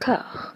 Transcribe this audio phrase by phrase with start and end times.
[0.00, 0.54] cœur.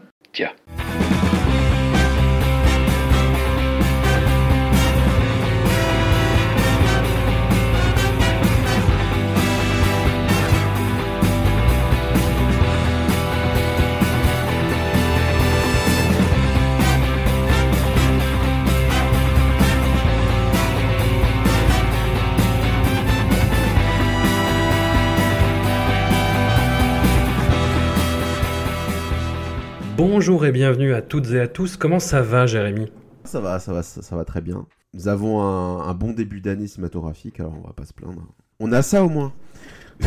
[30.06, 31.78] Bonjour et bienvenue à toutes et à tous.
[31.78, 32.92] Comment ça va, Jérémy?
[33.24, 34.66] Ça va, ça va, ça, ça va très bien.
[34.92, 38.22] Nous avons un, un bon début d'année cinématographique, alors on va pas se plaindre.
[38.60, 39.32] On a ça au moins.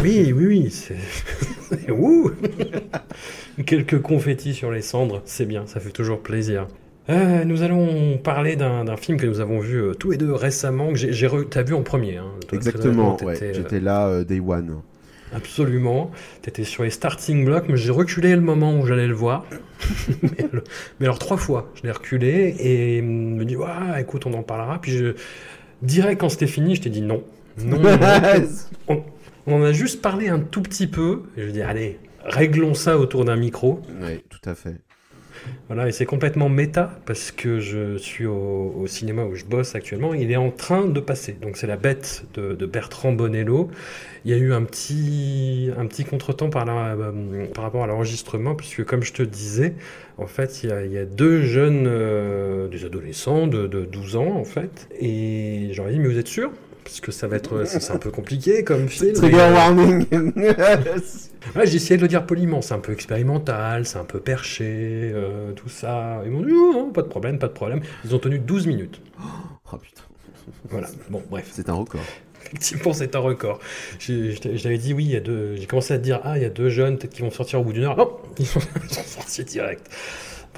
[0.03, 0.69] Oui, oui, oui.
[0.69, 0.97] C'est.
[1.91, 2.29] Ouh
[3.65, 6.67] Quelques confettis sur les cendres, c'est bien, ça fait toujours plaisir.
[7.09, 10.89] Euh, nous allons parler d'un film que nous avons vu euh, tous les deux récemment,
[10.93, 12.17] que j'ai, re- t'as vu en premier.
[12.17, 12.29] Hein.
[12.51, 13.33] Exactement, ouais.
[13.33, 14.75] t'étais, euh, J'étais là euh, day one.
[15.33, 16.11] Absolument.
[16.41, 19.45] T'étais sur les starting blocks, mais j'ai reculé le moment où j'allais le voir.
[20.23, 20.63] mais, le-
[20.99, 23.67] mais alors trois fois, je l'ai reculé et me dit, ouais,
[23.99, 24.79] écoute, on en parlera.
[24.81, 25.15] Puis je
[25.81, 27.23] dirais quand c'était fini, je t'ai dit non.
[27.57, 28.47] Non, non, non.
[28.87, 29.03] on,
[29.47, 31.23] on en a juste parlé un tout petit peu.
[31.35, 33.81] Et je dis, allez, réglons ça autour d'un micro.
[34.01, 34.75] Oui, tout à fait.
[35.67, 40.13] Voilà, et c'est complètement méta parce que je suis au, cinéma où je bosse actuellement.
[40.13, 41.33] Il est en train de passer.
[41.41, 43.69] Donc c'est la bête de, Bertrand Bonello.
[44.23, 48.83] Il y a eu un petit, un petit contretemps euh, par rapport à l'enregistrement puisque
[48.85, 49.73] comme je te disais,
[50.17, 54.45] en fait, il y a, deux jeunes, euh, des adolescents de, de 12 ans en
[54.45, 54.87] fait.
[54.99, 56.51] Et j'aurais dit, mais vous êtes sûr?
[56.87, 59.11] Parce que ça va être, c'est un peu compliqué comme film.
[59.11, 60.05] Trigger mais, warning
[61.55, 65.11] Ouais, j'ai essayé de le dire poliment, c'est un peu expérimental, c'est un peu perché,
[65.13, 66.21] euh, tout ça.
[66.23, 67.81] Ils m'ont dit, oh, non, pas de problème, pas de problème.
[68.05, 69.01] Ils ont tenu 12 minutes.
[69.73, 70.03] Oh putain,
[70.69, 71.49] Voilà, bon, bref.
[71.51, 71.99] c'est un record.
[72.45, 73.59] Effectivement, c'est un record.
[73.99, 75.57] Je dit, oui, il y a deux.
[75.57, 77.65] J'ai commencé à dire, ah, il y a deux jeunes, peut-être qu'ils vont sortir au
[77.65, 77.97] bout d'une heure.
[77.97, 79.89] Non, ils sont, ils sont sortis direct.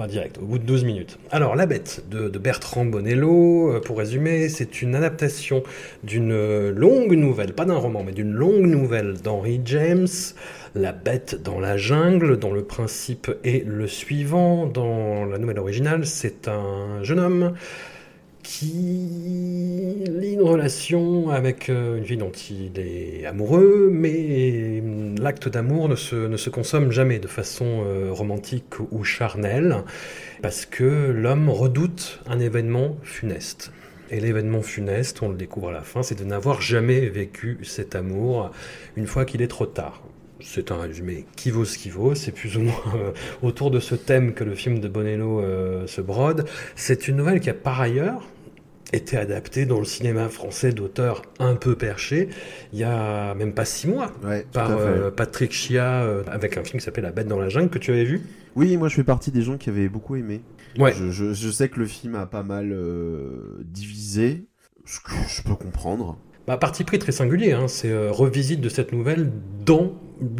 [0.07, 1.19] Direct, au bout de 12 minutes.
[1.31, 5.63] Alors, La Bête de, de Bertrand Bonello, euh, pour résumer, c'est une adaptation
[6.03, 10.07] d'une euh, longue nouvelle, pas d'un roman, mais d'une longue nouvelle d'Henry James,
[10.75, 14.65] La Bête dans la jungle, dont le principe est le suivant.
[14.65, 17.53] Dans la nouvelle originale, c'est un jeune homme
[18.43, 25.49] qui lie une relation avec euh, une fille dont il est amoureux, mais hum, l'acte
[25.49, 29.83] d'amour ne se, ne se consomme jamais de façon euh, romantique ou charnelle,
[30.41, 33.71] parce que l'homme redoute un événement funeste.
[34.11, 37.95] Et l'événement funeste, on le découvre à la fin, c'est de n'avoir jamais vécu cet
[37.95, 38.51] amour
[38.95, 40.01] une fois qu'il est trop tard.
[40.41, 43.11] C'est un résumé qui vaut ce qui vaut, c'est plus ou moins euh,
[43.41, 46.45] autour de ce thème que le film de Bonello euh, se brode.
[46.75, 48.27] C'est une nouvelle qui a par ailleurs
[48.93, 52.29] été adaptée dans le cinéma français d'auteurs un peu perchés
[52.73, 56.79] il y a même pas six mois Ouais, par euh, Patrick Chia avec un film
[56.79, 58.21] qui s'appelle La Bête dans la jungle que tu avais vu?
[58.55, 60.41] Oui, moi je fais partie des gens qui avaient beaucoup aimé.
[60.79, 60.91] Ouais.
[60.93, 62.75] Je, je- je sais que le film a pas mal
[63.63, 64.45] divisé,
[64.85, 66.17] ce que je peux comprendre.
[66.47, 69.31] Bah, parti pris très singulier, hein, c'est euh, revisite de cette nouvelle
[69.65, 69.93] dans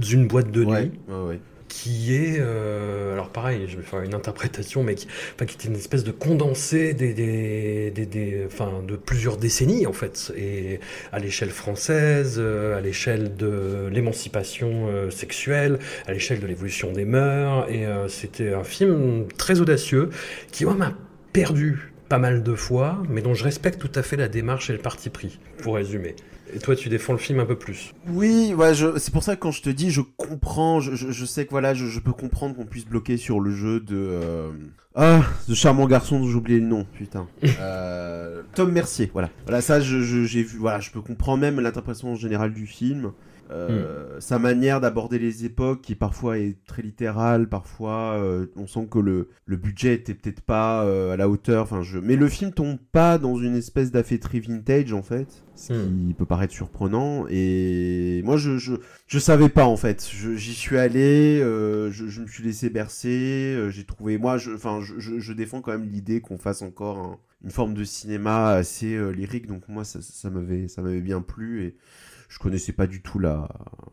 [0.09, 1.39] une boîte de nuit ouais, ouais.
[1.67, 5.67] qui est, euh, alors pareil, je vais faire une interprétation, mais qui, enfin, qui était
[5.67, 10.79] une espèce de condensé des, des, des, des- enfin, de plusieurs décennies en fait, et
[11.11, 15.77] à l'échelle française, euh, à l'échelle de l'émancipation sexuelle,
[16.07, 20.09] à l'échelle de l'évolution des mœurs, et c'était un film très audacieux
[20.51, 20.93] qui moi m'a
[21.33, 24.73] perdu pas mal de fois, mais dont je respecte tout à fait la démarche et
[24.73, 26.15] le parti pris, pour résumer.
[26.53, 27.93] Et toi, tu défends le film un peu plus.
[28.07, 31.25] Oui, ouais, c'est pour ça que quand je te dis, je comprends, je, je, je
[31.25, 34.49] sais que voilà, je, je peux comprendre qu'on puisse bloquer sur le jeu de euh,
[34.95, 37.27] ah, ce charmant garçon dont j'ai oublié le nom, putain.
[37.61, 39.29] Euh, Tom Mercier, voilà.
[39.45, 43.11] Voilà, ça, j'ai vu, voilà, je peux comprendre même l'interprétation générale du film.
[43.51, 48.87] Euh, Sa manière d'aborder les époques, qui parfois est très littérale, parfois euh, on sent
[48.91, 51.63] que le, le budget était peut-être pas euh, à la hauteur.
[51.63, 51.97] Enfin, je...
[51.97, 56.25] Mais le film tombe pas dans une espèce d'affaîtrie vintage en fait, ce qui peut
[56.25, 57.25] paraître surprenant.
[57.29, 58.73] Et moi, je je,
[59.07, 60.07] je savais pas en fait.
[60.11, 63.55] Je- J'y suis allé, euh, je, je me suis laissé bercer.
[63.57, 66.97] euh, J'ai trouvé, moi, je, enfin, je, je, défends quand même l'idée qu'on fasse encore
[66.99, 69.47] un- une forme de cinéma assez euh, lyrique.
[69.47, 71.75] Donc moi, ça, ça m'avait ça m'avait bien plu et
[72.29, 73.49] je connaissais pas du tout la,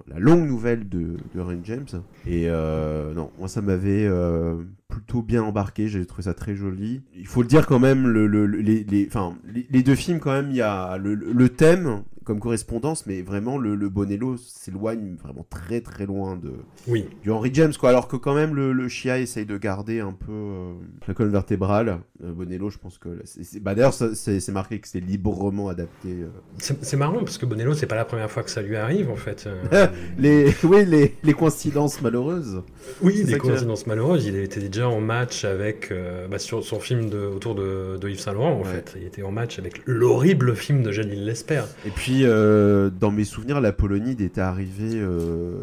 [0.07, 1.87] la longue nouvelle de, de Rain James.
[2.27, 7.03] Et euh, non, moi ça m'avait euh, plutôt bien embarqué, j'ai trouvé ça très joli.
[7.17, 9.37] Il faut le dire quand même, le, le- le- les, les, enfin,
[9.71, 13.57] les deux films quand même, il y a le, le thème comme correspondance, mais vraiment
[13.57, 16.53] le, le Bonello s'éloigne vraiment très très loin de
[16.89, 17.07] Oui.
[17.23, 17.89] du Henry James, quoi.
[17.91, 20.73] Alors que quand même le, le Chia essaye de garder un peu euh,
[21.07, 22.01] la colonne vertébrale.
[22.25, 26.09] Euh, Bonello, je pense que c'est- bah d'ailleurs c'est marqué que c'est librement adapté.
[26.09, 26.29] euh.
[26.59, 29.17] C'est marrant parce que Bonello, c'est pas la première fois que ça lui arrive en
[29.17, 29.49] fait.
[30.19, 32.63] Les oui les, les coïncidences malheureuses.
[33.03, 34.27] oui, que- coïncidences malheureuses.
[34.27, 35.93] Il était déjà en match avec
[36.31, 38.65] bah, sur son film de, autour de, de Yves Saint Laurent en Ouais.
[38.73, 38.95] fait.
[38.97, 41.63] Il était en match avec l'horrible film de Janine Lesper.
[41.87, 45.59] Et puis euh, dans mes souvenirs, la Polonide était arrivée euh,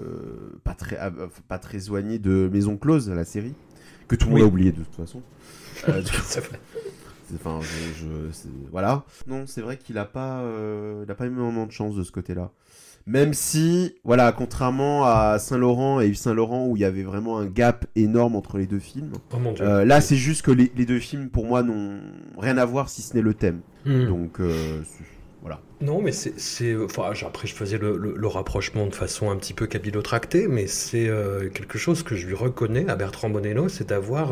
[0.63, 1.11] pas très ah,
[1.47, 3.53] pas très éloignée de Maison Close, la série
[4.07, 5.21] que tout le monde a oublié de toute façon.
[5.89, 6.01] Euh,
[7.35, 9.03] Enfin, je, je- c'est- voilà.
[9.27, 12.11] Non, c'est vrai qu'il a pas, euh, il a pas énormément de chance de ce
[12.11, 12.51] côté-là.
[13.07, 17.47] Même si, voilà, contrairement à Saint-Laurent et Yves Saint-Laurent où il y avait vraiment un
[17.47, 19.65] gap énorme entre les deux films, Oh mon dieu.
[19.65, 21.99] euh, là c'est juste que les, les deux films pour moi n'ont
[22.37, 23.59] rien à voir si ce n'est le thème.
[23.85, 24.05] Hmm.
[24.05, 24.81] Donc euh,
[25.81, 26.75] Non, mais c'est.
[26.75, 31.49] Enfin, après, je faisais le, rapprochement de façon un petit peu capillotractée, mais c'est euh,
[31.49, 34.31] quelque chose que je lui reconnais à Bertrand Bonello, c'est d'avoir.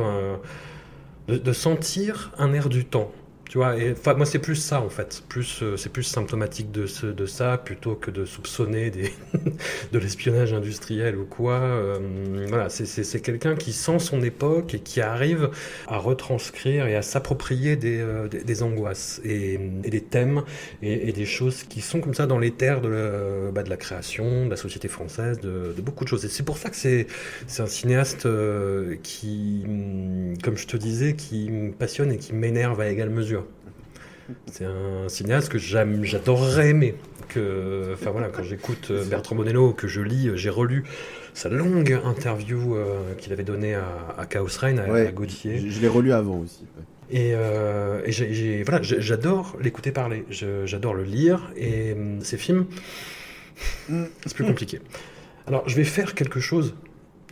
[1.27, 3.11] de sentir un air du temps.
[3.51, 5.23] Tu vois, et, moi, c'est plus ça, en fait.
[5.27, 9.11] Plus, euh, c'est plus symptomatique de, ce, de ça, plutôt que de soupçonner des,
[9.91, 11.55] de l'espionnage industriel ou quoi.
[11.59, 15.49] Euh, voilà, c'est- quelqu'un qui sent son époque et qui arrive
[15.89, 20.43] à retranscrire et à s'approprier des, euh, des, angoisses et, des thèmes
[20.81, 24.49] et, des choses qui sont comme ça dans les terres de la, bah, création, de
[24.49, 26.25] la société française, de, beaucoup de choses.
[26.25, 27.07] C'est pour ça que c'est
[27.59, 28.25] un cinéaste
[29.03, 33.40] qui, hum, comme je te disais, qui me passionne et qui m'énerve à égale mesure.
[34.51, 36.95] C'est un cinéaste que j'adorerais aimer.
[37.27, 40.83] Que, enfin voilà, quand j'écoute euh, Bertrand Bonello, que je lis, euh, j'ai relu
[41.33, 45.07] sa longue interview euh, qu'il avait donnée à, à Chaos Reign, à, Ouais.
[45.07, 45.57] à Gauthier.
[45.59, 46.61] Je, je l'ai relu avant aussi.
[46.77, 46.83] ouais.
[47.13, 48.01] Et, euh,
[48.65, 52.65] voilà, j'adore l'écouter parler, j'adore le lire, et hum, ces films,
[53.89, 54.79] c'est plus compliqué.
[55.47, 56.73] Alors, je vais faire quelque chose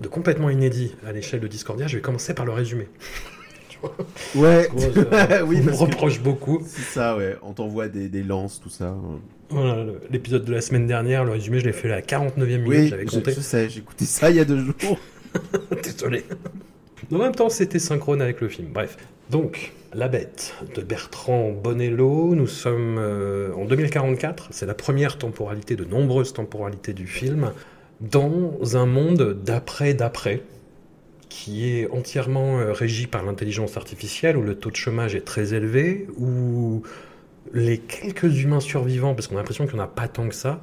[0.01, 2.87] de complètement inédit à l'échelle de Discordia, je vais commencer par le résumé.
[3.81, 3.95] Vois
[4.35, 4.69] Ouais.
[4.77, 6.61] Euh, oui, on me que- reproche beaucoup.
[6.65, 7.35] C'est ça, ouais.
[7.41, 8.95] On t'envoie des, des lances, tout ça.
[9.49, 12.67] Voilà, L'épisode de la semaine dernière, le résumé, je l'ai fait à la 49e minute,
[12.67, 13.31] Oui, j'avais compté.
[13.33, 14.99] je sais, j'ai écouté ça il y a deux jours.
[15.83, 16.23] Désolé.
[17.11, 18.67] En même temps, c'était synchrone avec le film.
[18.71, 18.97] Bref.
[19.31, 22.35] Donc, La Bête de Bertrand Bonello.
[22.35, 24.49] Nous sommes euh, en 2044.
[24.51, 27.51] C'est la première temporalité de nombreuses temporalités du film.
[28.01, 30.41] Dans un monde d'après-d'après
[31.29, 35.53] qui est entièrement euh, régi par l'intelligence artificielle, où le taux de chômage est très
[35.53, 36.81] élevé, où
[37.53, 40.35] les quelques humains survivants, parce qu'on a l'impression qu'il n'y en a pas tant que
[40.35, 40.59] ça,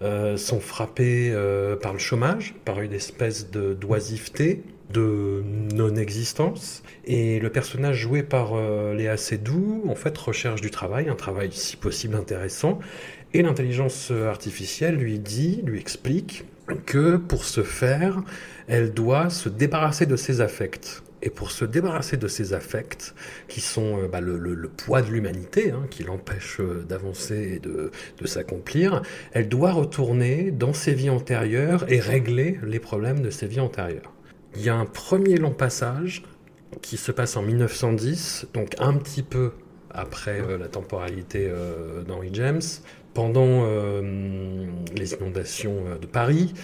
[0.00, 4.62] euh, sont frappés euh, par le chômage, par une espèce d'oisiveté,
[4.92, 5.42] de
[5.74, 6.82] non-existence.
[7.04, 8.54] Et le personnage joué par
[8.94, 12.78] Léa Seydoux, en fait, recherche du travail, un travail si possible intéressant.
[13.34, 16.46] Et l'intelligence artificielle lui dit, lui explique
[16.86, 18.22] que pour ce faire,
[18.68, 21.02] elle doit se débarrasser de ses affects.
[21.20, 23.14] Et pour se débarrasser de ces affects,
[23.48, 27.90] qui sont euh, bah, le, poids de l'humanité, hein, qui l'empêche euh, d'avancer et de,
[28.24, 33.60] s'accomplir, elle doit retourner dans ses vies antérieures et régler les problèmes de ses vies
[33.60, 34.12] antérieures.
[34.54, 36.22] Il y a un premier long passage
[36.82, 39.52] qui se passe en 1910, donc un petit peu
[39.90, 42.62] après euh, la temporalité euh, d'Henry James,
[43.14, 43.64] pendant
[44.94, 46.54] les inondations de Paris.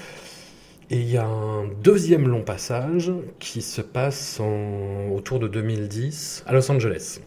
[0.95, 3.11] Et il y a un deuxième long passage
[3.41, 4.41] qui se passe
[5.13, 7.19] autour de 2010 à Los Angeles.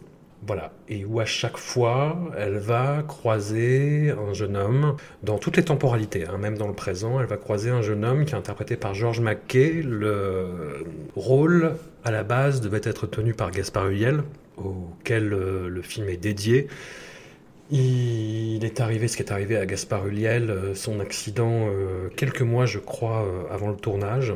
[0.47, 5.65] Voilà, et où à chaque fois, elle va croiser un jeune homme, dans toutes les
[5.65, 8.77] temporalités, hein, même dans le présent, elle va croiser un jeune homme qui est interprété
[8.77, 9.81] par George McKay.
[9.83, 10.85] Le
[11.17, 11.73] rôle,
[12.05, 14.23] à la base, devait être tenu par Gaspard Ulliel,
[14.55, 16.69] auquel euh, le film est dédié.
[17.69, 22.41] Il est arrivé ce qui est arrivé à Gaspard Ulliel, euh, son accident euh, quelques
[22.41, 24.33] mois, je crois, euh, avant le tournage.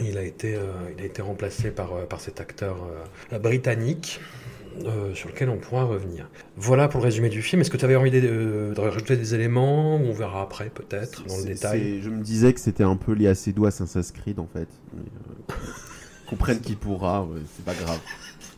[0.00, 0.56] Il a été,
[0.96, 2.76] il a été remplacé par, par cet acteur
[3.42, 4.20] britannique.
[4.84, 6.28] euh, sur lequel on pourra revenir.
[6.56, 7.62] Voilà pour le résumé du film.
[7.62, 8.20] Est-ce que tu avais envie de,
[8.76, 9.96] de rajouter des éléments?
[9.96, 12.00] On verra après, peut-être, dans le détail.
[12.02, 14.68] Je me disais que c'était un peu lié à ses doigts Assassin's Creed en fait.
[14.94, 15.54] Euh,
[16.28, 17.98] comprenne qui pourra, ouais, c'est pas grave.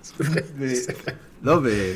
[0.03, 1.17] C'est vrai, Mais- vrai.
[1.43, 1.93] Non mais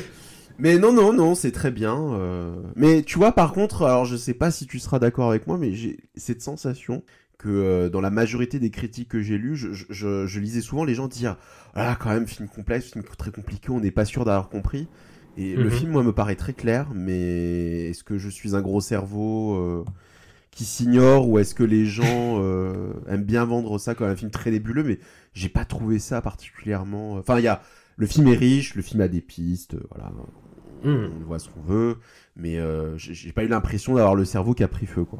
[0.57, 1.97] mais non non non c'est très bien.
[2.13, 2.55] euh.
[2.75, 5.57] Mais tu vois par contre alors je sais pas si tu seras d'accord avec moi
[5.57, 7.03] mais j'ai cette sensation
[7.37, 10.61] que euh, dans la majorité des critiques que j'ai lues je, je- je- je lisais
[10.61, 11.37] souvent les gens dire
[11.73, 14.87] ah quand même film complexe film très compliqué on n'est pas sûr d'avoir compris
[15.37, 15.69] et le Mhm.
[15.69, 19.85] film moi me paraît très clair mais est-ce que je suis un gros cerveau euh,
[20.51, 24.31] qui s'ignore ou est-ce que les gens euh, aiment bien vendre ça comme un film
[24.31, 24.99] très nébuleux mais
[25.33, 27.61] j'ai pas trouvé ça particulièrement enfin il y a
[27.97, 30.11] le film est riche, le film a des pistes, euh, voilà,
[30.85, 31.97] On voit ce qu'on veut.
[32.35, 35.19] Mais euh, j'ai pas eu l'impression d'avoir le cerveau qui a pris feu, quoi.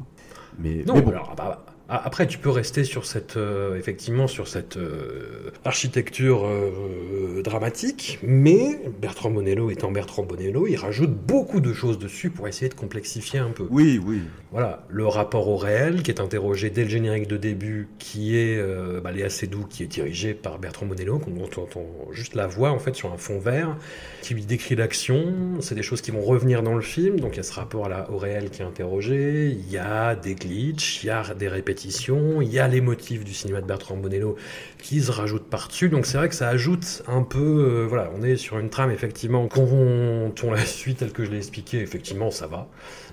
[0.58, 1.10] Mais, Non, mais bon.
[1.10, 6.44] alors, bah, a- après, tu peux rester sur cette, euh, effectivement, sur cette euh, architecture
[6.44, 12.48] euh, dramatique, mais Bertrand Bonello étant Bertrand Bonello, il rajoute beaucoup de choses dessus pour
[12.48, 13.66] essayer de complexifier un peu.
[13.70, 14.22] Oui, oui.
[14.50, 18.60] Voilà, le rapport au réel qui est interrogé dès le générique de début, qui est
[19.02, 22.70] bah, Léa Seydoux, qui est dirigé par Bertrand Bonello, dont on entend juste la voix
[22.70, 23.76] en fait sur un fond vert,
[24.22, 25.34] qui lui décrit l'action.
[25.60, 27.86] C'est des choses qui vont revenir dans le film, donc il y a ce rapport
[27.86, 29.48] à la- au réel qui est interrogé.
[29.50, 33.24] Il y a des glitches, il y a des répétitions, il y a les motifs
[33.24, 34.36] du cinéma de Bertrand Bonello
[34.78, 35.88] qui se rajoutent par-dessus.
[35.88, 38.90] Donc c'est vrai que ça ajoute un peu, euh, voilà, on est sur une trame
[38.90, 39.48] effectivement.
[39.48, 42.68] Quand on, on la suit telle que je l'ai expliqué, effectivement ça va,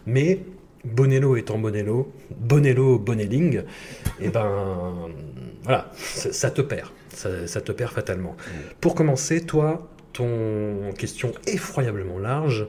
[0.05, 0.39] mais
[0.85, 3.63] Bonello étant Bonello, Bonello Bonelling,
[4.19, 5.09] et ben
[5.63, 8.35] voilà, ça, ça te perd, ça, ça te perd fatalement.
[8.81, 12.67] Pour commencer, toi, ton question effroyablement large,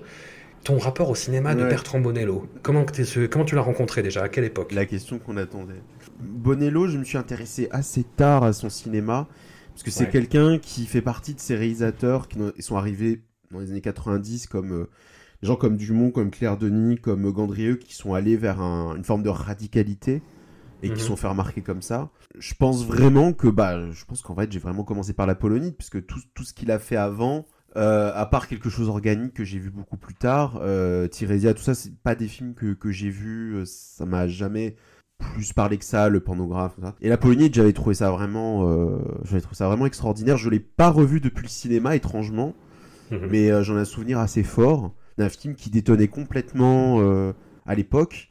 [0.65, 1.63] ton rapport au cinéma de.
[1.65, 4.73] Bertrand Bonello, comment, que tu l'as rencontré déjà, à quelle époque?
[4.73, 5.83] La question qu'on attendait.
[6.21, 9.29] Bonello, je me suis intéressé assez tard à son cinéma,
[9.73, 10.11] parce que c'est Ouais.
[10.11, 14.73] quelqu'un qui fait partie de ces réalisateurs qui sont arrivés dans les années 90 comme
[14.73, 14.91] euh,
[15.43, 19.05] des gens comme Dumont, comme Claire Denis, comme Gandrieux, qui sont allés vers un- une
[19.05, 20.23] forme de radicalité
[20.83, 20.99] et qui Mhm.
[20.99, 22.11] se sont fait remarquer comme ça.
[22.39, 25.77] Je pense vraiment que, bah, je pense qu'en fait, j'ai vraiment commencé par la Polonite,
[25.77, 29.45] puisque tout, tout ce qu'il a fait avant, euh, à part quelque chose organique que
[29.45, 32.91] j'ai vu beaucoup plus tard, euh, Tirésia, tout ça, c'est pas des films que, que
[32.93, 34.77] j'ai vus, euh, ça m'a jamais
[35.19, 36.95] plus parlé que ça, le pornographe, tout ça.
[37.01, 40.37] Et la Polonite, j'avais trouvé ça vraiment, euh, j'avais trouvé ça vraiment extraordinaire.
[40.37, 42.55] Je l'ai pas revu depuis le cinéma, étrangement,
[43.11, 43.29] Mhm.
[43.31, 47.33] mais euh, j'en ai un souvenir assez fort d'un film qui détonnait complètement euh,
[47.67, 48.29] à l'époque.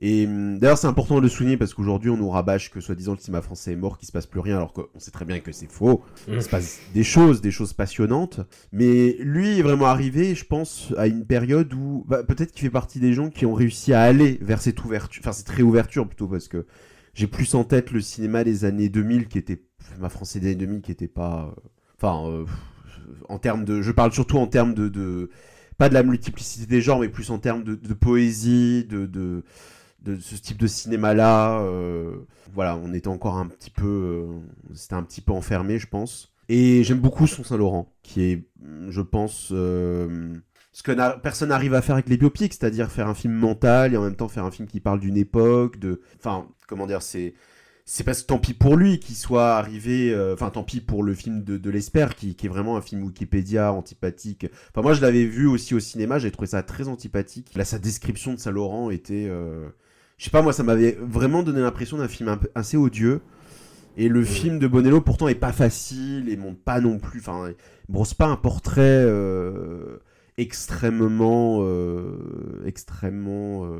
[0.00, 3.12] Et hum, d'ailleurs, c'est important de le souligner parce qu'aujourd'hui, on nous rabâche que soi-disant
[3.12, 5.40] le cinéma français est mort, qu'il se passe plus rien, alors qu'on sait très bien
[5.40, 6.02] que c'est faux.
[6.28, 8.40] Il se passe des choses, des choses passionnantes.
[8.72, 12.70] Mais lui est vraiment arrivé, je pense, à une période où bah, peut-être qu'il fait
[12.70, 16.28] partie des gens qui ont réussi à aller vers cette ouverture, enfin cette réouverture plutôt,
[16.28, 16.66] parce que
[17.14, 19.62] j'ai plus en tête le cinéma des années 2000 qui était,
[19.98, 22.44] ma français des années 2000 qui était pas, euh, enfin, euh,
[23.30, 25.30] en termes de, je parle surtout en termes de,
[25.78, 29.44] pas de la multiplicité des genres, mais plus en termes de, poésie, de,
[30.06, 31.60] de ce type de cinéma-là.
[31.60, 32.16] euh,
[32.54, 36.32] voilà, on était encore un petit peu, euh, c'était un petit peu enfermé, je pense.
[36.48, 38.48] Et j'aime beaucoup son Saint-Laurent, qui est,
[38.88, 40.34] je pense, euh,
[40.72, 43.96] ce que personne n'arrive à faire avec les biopics, c'est-à-dire faire un film mental et
[43.96, 47.34] en même temps faire un film qui parle d'une époque, de, enfin, comment dire, c'est,
[47.84, 51.02] c'est parce que tant pis pour lui qu'il soit arrivé, euh, enfin tant pis pour
[51.02, 54.46] le film de, l'Esper qui, est vraiment un film Wikipédia antipathique.
[54.70, 57.54] Enfin moi je l'avais vu aussi au cinéma, j'ai trouvé ça très antipathique.
[57.54, 59.30] Là sa description de Saint-Laurent était,
[60.18, 63.20] je sais pas moi ça m'avait vraiment donné l'impression d'un film un peu, assez odieux.
[63.98, 67.50] Et le film de Bonello pourtant est pas facile et montre pas non plus, enfin
[67.88, 69.98] brosse pas un portrait euh,
[70.36, 73.78] extrêmement, euh, extrêmement euh,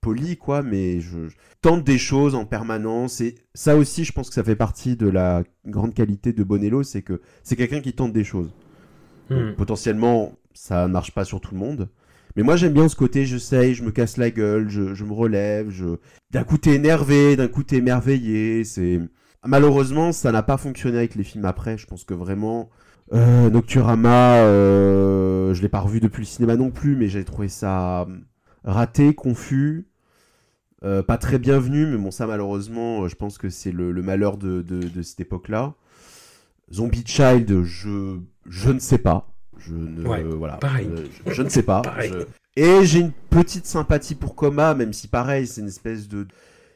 [0.00, 4.28] poli quoi, mais je, je tente des choses en permanence et ça aussi je pense
[4.30, 7.92] que ça fait partie de la grande qualité de Bonello, c'est que c'est quelqu'un qui
[7.92, 8.54] tente des choses.
[9.30, 9.54] Donc, Mhm.
[9.56, 11.88] potentiellement ça ne marche pas sur tout le monde.
[12.36, 15.12] Mais moi j'aime bien ce côté, j'essaye, je me casse la gueule, je, je me
[15.12, 15.96] relève, je...
[16.30, 18.64] d'un coup énervé, d'un coup émerveillé.
[18.64, 19.00] C'est
[19.44, 22.68] Malheureusement ça n'a pas fonctionné avec les films après, je pense que vraiment...
[23.12, 27.48] euh, Nocturama, euh, je l'ai pas revu depuis le cinéma non plus, mais j'ai trouvé
[27.48, 28.06] ça
[28.64, 29.86] raté, confus,
[30.84, 34.36] euh, pas très bienvenu, mais bon ça malheureusement, euh, je pense que c'est le, malheur
[34.36, 35.74] de, de, de cette époque-là.
[36.72, 39.28] Zombie Child, je, je ne sais pas.
[39.58, 40.88] Je ne, Ouais, voilà, pareil.
[41.26, 41.82] Je, je ne sais pas.
[42.00, 42.24] Je-
[42.56, 46.26] Et j'ai une petite sympathie pour Coma, même si pareil, c'est une espèce de.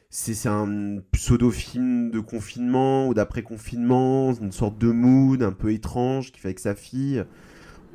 [0.09, 6.39] C'est un pseudo-film de confinement ou d'après-confinement, une sorte de mood un peu étrange qui
[6.39, 7.23] fait avec sa fille.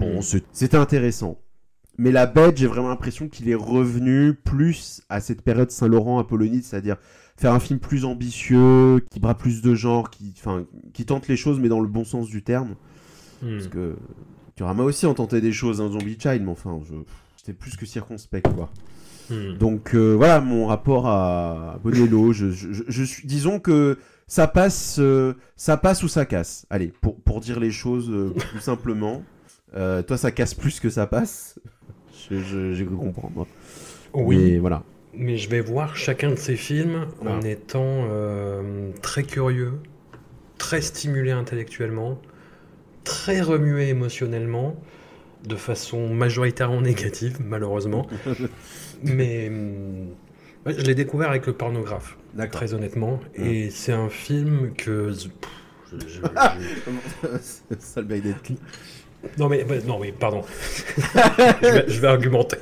[0.00, 1.38] Bon, c'est- c'était intéressant.
[1.96, 6.62] Mais la bête, j'ai vraiment l'impression qu'il est revenu plus à cette période Saint-Laurent Apollonide,
[6.64, 6.96] c'est-à-dire
[7.36, 11.36] faire un film plus ambitieux, qui bras plus de genre, qui, enfin, qui tente les
[11.36, 12.74] choses mais dans le bon sens du terme.
[13.42, 13.50] Mhm.
[13.58, 13.96] Parce que
[14.58, 16.94] Turama aussi en tentait des choses, un Zombie Child, mais enfin, je,
[17.38, 18.68] j'étais plus que circonspect, quoi.
[19.30, 19.56] Mhm.
[19.58, 22.32] Donc euh, voilà mon rapport à Bonello.
[22.32, 26.66] Je, je, je- je suis, disons que ça passe, euh, ça passe ou ça casse.
[26.70, 29.22] Allez, pour, pour dire les choses euh, plus simplement.
[29.76, 31.58] Euh, toi, ça casse plus que ça passe.
[32.30, 33.46] Je- je- J'ai cru comprendre.
[34.14, 34.82] Oui, Mais voilà.
[35.14, 38.06] mais je vais voir chacun de ces films en étant
[39.02, 39.74] très curieux,
[40.56, 42.18] très stimulé intellectuellement,
[43.08, 44.76] très remué émotionnellement,
[45.46, 48.06] de façon majoritairement négative, malheureusement.
[49.02, 49.50] mais
[50.66, 52.18] ouais, je l'ai découvert avec le pornographe,
[52.50, 53.20] très honnêtement.
[53.38, 53.44] Mm.
[53.46, 55.10] Et c'est un film que.
[55.10, 55.50] pff,
[55.92, 57.74] je- je- je-
[59.36, 60.42] Non mais, non mais pardon,
[60.96, 62.58] je, vais, argumenter.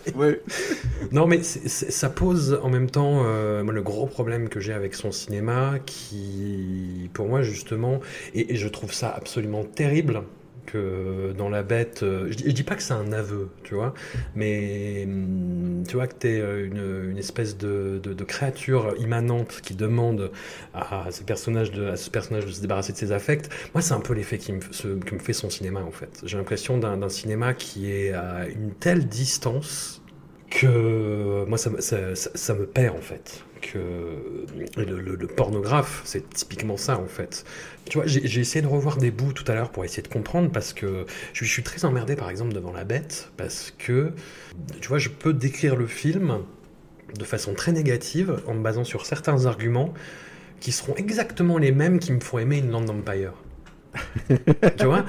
[1.12, 5.12] Non mais ça pose en même temps euh, le gros problème que j'ai avec son
[5.12, 8.00] cinéma qui, pour moi justement,
[8.34, 10.22] et je trouve ça absolument terrible,
[10.66, 13.94] que dans la bête, euh, je, dis pas que c'est un aveu, tu vois,
[14.34, 20.32] mais hum, tu vois que tu es euh, une, espèce de, créature immanente qui demande
[20.74, 23.48] à, ce personnage de, à ce personnage de se débarrasser de ses affects.
[23.72, 26.22] Moi, c'est un peu l'effet qui me, me fait son cinéma, en fait.
[26.24, 30.02] J'ai l'impression d'un cinéma qui est à une telle distance
[30.50, 33.78] que moi, ça me perd, en fait que
[34.76, 37.44] le, pornographe, c'est typiquement ça en fait.
[37.88, 40.50] Tu vois, j'ai essayé de revoir des bouts tout à l'heure pour essayer de comprendre
[40.50, 44.12] parce que je, suis très emmerdé par exemple devant La Bête parce que,
[44.80, 46.40] tu vois, je peux décrire le film
[47.16, 49.94] de façon très négative en me basant sur certains arguments
[50.60, 53.32] qui seront exactement les mêmes qui me font aimer une Land Empire
[54.78, 55.04] tu vois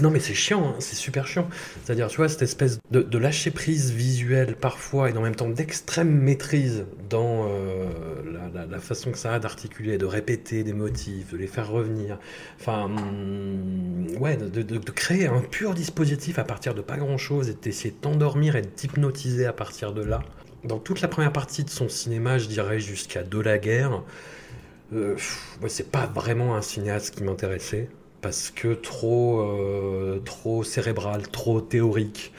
[0.00, 1.48] Non, mais c'est chiant, hein, c'est super chiant.
[1.84, 6.10] C'est-à-dire, tu vois, cette espèce de, lâcher prise visuelle parfois et en même temps d'extrême
[6.10, 7.86] maîtrise dans euh,
[8.68, 12.18] la, façon que ça a d'articuler, de répéter des motifs, de les faire revenir.
[12.58, 17.90] Enfin, mm, ouais, de, créer un pur dispositif à partir de pas grand-chose et d'essayer
[17.90, 20.22] de t'endormir et de à partir de là.
[20.64, 24.02] Dans toute la première partie de son cinéma, je dirais jusqu'à De la guerre,
[24.92, 25.16] euh,
[25.68, 27.88] c'est pas vraiment un cinéaste qui m'intéressait
[28.22, 32.32] parce que trop, euh, trop cérébral, trop théorique,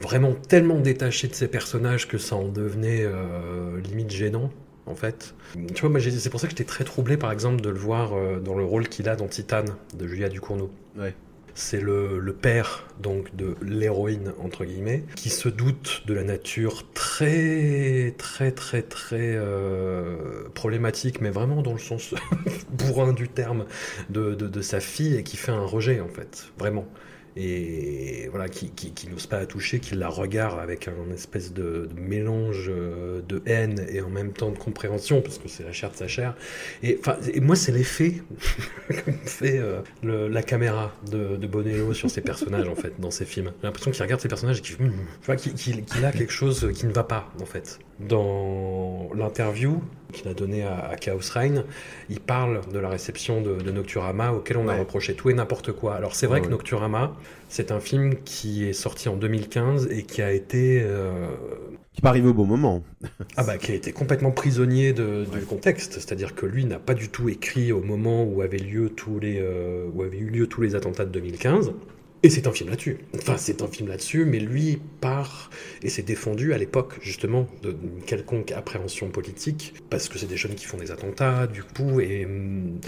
[0.00, 4.50] vraiment tellement détaché de ses personnages que ça en devenait euh, limite gênant
[4.86, 5.34] en fait.
[5.74, 8.38] Tu vois, c'est pour ça que j'étais très troublé, par exemple, de le voir euh,
[8.38, 10.70] dans le rôle qu'il a dans Titane de Julia Ducournau.
[11.54, 18.14] C'est le, père donc de l'héroïne entre guillemets qui se doute de la nature très
[18.18, 22.14] très très très euh, problématique mais vraiment dans le sens
[22.70, 23.66] bourrin du terme
[24.10, 26.46] de, sa fille et qui fait un rejet en fait.
[26.58, 26.86] Vraiment
[27.36, 31.88] et voilà, qui, qui, n'ose pas la toucher, qui la regarde avec un espèce de,
[31.96, 35.90] mélange euh, de haine et en même temps de compréhension, parce que c'est la chair
[35.90, 36.36] de sa chair.
[36.82, 37.00] Et,
[37.32, 38.22] et moi, c'est l'effet
[38.88, 43.24] que fait euh, la caméra de, de, Bonello sur ses personnages, en fait, dans ses
[43.24, 43.52] films.
[43.60, 44.62] J'ai l'impression qu'il regarde ses personnages et
[45.36, 47.80] qu'il a quelque chose qui ne va pas, en fait.
[48.00, 49.82] Dans l'interview
[50.14, 51.64] qu'il a donné à, Chaos Reign,
[52.08, 55.94] il parle de la réception de, Nocturama auquel on a reproché tout et n'importe quoi.
[55.94, 57.14] Alors c'est vrai que Nocturama,
[57.48, 60.80] c'est un film qui est sorti en 2015 et qui a été...
[60.82, 61.28] Euh,
[61.92, 62.82] qui pas arrivé au bon moment.
[63.36, 66.94] ah bah qui a été complètement prisonnier de, du contexte, c'est-à-dire que lui n'a pas
[66.94, 70.46] du tout écrit au moment où avaient lieu tous les euh, où avaient eu lieu
[70.48, 71.72] tous les attentats de 2015.
[72.24, 72.96] Et c'est un film là-dessus.
[73.16, 75.50] Enfin, c'est un film là-dessus, mais lui part
[75.82, 80.54] et s'est défendu à l'époque, justement, d'une quelconque appréhension politique, parce que c'est des jeunes
[80.54, 82.24] qui font des attentats, du coup, et.
[82.24, 82.80] Hum,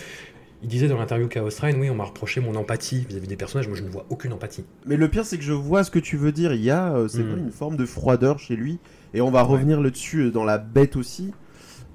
[0.62, 3.68] il disait dans l'interview Chaos Reign, oui, on m'a reproché mon empathie vis-à-vis des personnages,
[3.68, 4.64] moi je ne vois aucune empathie.
[4.86, 6.54] Mais le pire, c'est que je vois ce que tu veux dire.
[6.54, 7.38] Il y a, euh, c'est hum.
[7.38, 8.78] une forme de froideur chez lui,
[9.12, 11.34] et on va revenir là-dessus euh, dans la bête aussi.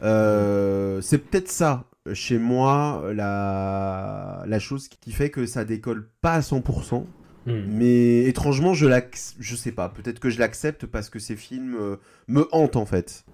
[0.04, 6.34] Euh, c'est peut-être ça, chez moi, la, la chose qui fait que ça décolle pas
[6.34, 7.04] à 100%.
[7.46, 7.62] Hmm.
[7.68, 8.88] Mais étrangement, je
[9.40, 11.96] je sais pas, peut-être que je l'accepte parce que ces films euh,
[12.28, 13.26] me hantent en fait.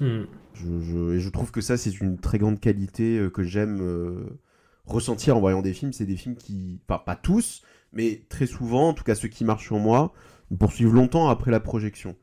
[0.00, 0.22] Hmm.
[0.54, 4.38] Je, et je trouve que ça, c'est une très grande qualité euh, que j'aime euh,
[4.84, 5.92] ressentir en voyant des films.
[5.92, 9.44] C'est des films qui, enfin, pas tous, mais très souvent, en tout cas ceux qui
[9.44, 10.12] marchent sur moi,
[10.50, 12.16] me poursuivent longtemps après la projection.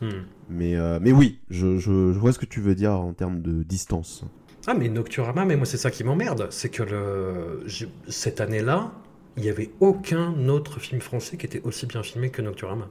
[0.00, 0.22] Hmm.
[0.48, 4.24] Mais, mais oui, je, je, vois ce que tu veux dire en termes de distance.
[4.66, 6.48] Ah, mais Nocturama, mais moi, c'est ça qui m'emmerde.
[6.50, 7.64] C'est que le...
[8.08, 8.92] cette année-là,
[9.36, 12.88] il n'y avait aucun autre film français qui était aussi bien filmé que Nocturama.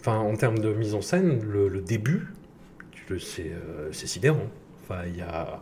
[0.00, 2.28] Enfin, en termes de mise en scène, le, début,
[3.10, 4.48] euh, c'est sidérant.
[4.84, 5.60] Enfin, il y a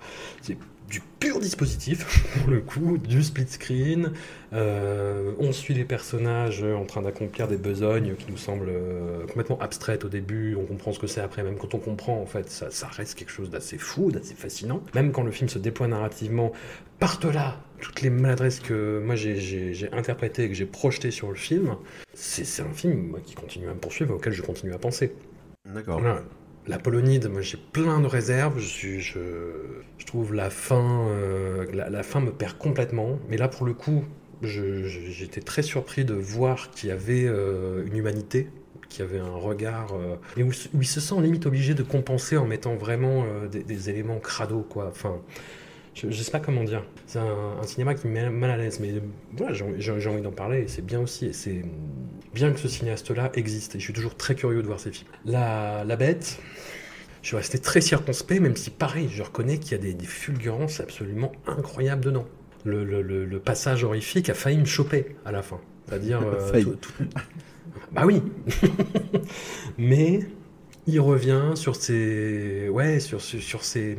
[0.88, 4.12] du pur dispositif, pour le coup, du split screen.
[4.52, 9.58] Euh, on suit les personnages en train d'accomplir des besognes qui nous semblent euh, complètement
[9.60, 10.54] abstraites au début.
[10.54, 11.42] On comprend ce que c'est après.
[11.42, 14.82] Même quand on comprend, en fait, ça, ça reste quelque chose d'assez fou, d'assez fascinant.
[14.94, 16.52] Même quand le film se déploie narrativement,
[16.98, 21.76] par-delà toutes les maladresses que moi j'ai interprétées et que j'ai projetées sur le film,
[22.14, 25.12] c'est un film qui continue à me poursuivre, auquel je continue à penser.
[25.66, 26.00] D'accord.
[26.68, 28.58] La Polonide, moi j'ai plein de réserves.
[28.58, 29.18] Je, suis, je,
[29.98, 33.18] je trouve la fin, euh, la, fin me perd complètement.
[33.28, 34.04] Mais là, pour le coup,
[34.42, 38.48] j'étais très surpris de voir qu'il y avait euh, une humanité,
[38.88, 42.36] qu'il y avait un regard, euh, et où, il se sent limite obligé de compenser
[42.36, 44.88] en mettant vraiment des, des, éléments crado, quoi.
[44.88, 45.20] Enfin,
[45.96, 46.84] je, ne sais pas comment dire.
[47.06, 48.94] C'est un, cinéma qui me met mal à l'aise, mais
[49.32, 51.26] voilà, j'ai envie d'en parler et c'est bien aussi.
[51.26, 51.64] Et c'est
[52.34, 55.08] bien que ce cinéaste-là existe et je suis toujours très curieux de voir ses films.
[55.24, 56.38] La, la Bête,
[57.22, 60.06] je suis resté très circonspect, même si pareil, je reconnais qu'il y a des, des,
[60.06, 62.26] fulgurances absolument incroyables dedans.
[62.64, 65.60] Le, le, le, passage horrifique a failli me choper à la fin.
[65.86, 66.20] C'est-à-dire.
[67.92, 68.20] Bah oui
[69.78, 70.20] Mais
[70.86, 72.68] il revient sur ces.
[72.68, 73.96] Ouais, sur, sur ces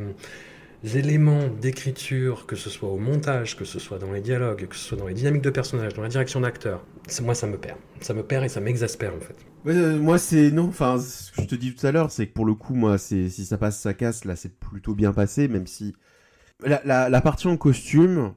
[0.84, 4.84] éléments d'écriture, que ce soit au montage, que ce soit dans les dialogues, que ce
[4.84, 6.84] soit dans les dynamiques de personnages, dans la direction d'acteurs,
[7.22, 7.78] moi ça me perd.
[8.00, 9.36] Ça me perd et ça m'exaspère en fait.
[9.66, 12.32] Euh, moi c'est non, enfin ce que je te dis tout à l'heure, c'est que
[12.32, 15.48] pour le coup moi c'est si ça passe ça casse, là c'est plutôt bien passé,
[15.48, 15.94] même si
[16.64, 18.34] la, partie en costume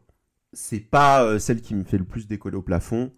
[0.53, 3.11] c'est pas euh, celle qui me fait le plus décoller au plafond.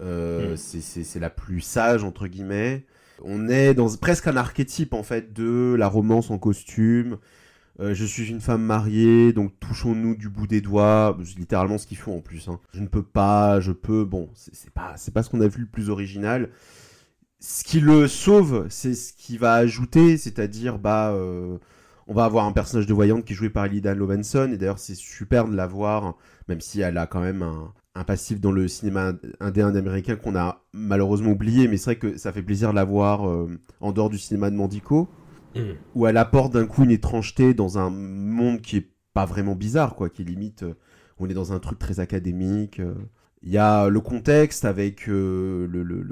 [0.00, 0.56] Euh, hmm.
[0.56, 2.86] C'est la plus sage entre guillemets.
[3.24, 7.18] On est dans presque un archétype en fait de la romance en costume
[7.80, 11.16] euh, je suis une femme mariée, donc touchons-nous du bout des doigts.
[11.24, 12.48] C'est littéralement ce qu'ils font en plus.
[12.48, 12.60] Hein.
[12.74, 14.04] Je ne peux pas, je peux.
[14.04, 16.50] Bon, c'est pas, c'est pas ce qu'on a vu le plus original.
[17.40, 21.58] Ce qui le sauve, c'est ce qui va ajouter, c'est-à-dire, bah, euh,
[22.06, 24.78] on va avoir un personnage de voyante qui est joué par Lida Lovenson, et d'ailleurs,
[24.78, 26.14] c'est super de la voir,
[26.48, 30.62] même si elle a quand même un, passif dans le cinéma indien américain qu'on a
[30.72, 34.08] malheureusement oublié, mais c'est vrai que ça fait plaisir de la voir euh, en dehors
[34.08, 35.08] du cinéma de Mandico.
[35.54, 35.72] Mm.
[35.94, 39.94] où elle apporte d'un coup une étrangeté dans un monde qui est pas vraiment bizarre,
[39.94, 40.74] quoi, qui est limite, euh,
[41.18, 42.80] on est dans un truc très académique.
[42.80, 42.94] Euh.
[43.42, 46.06] Il y a le contexte avec euh, le, le,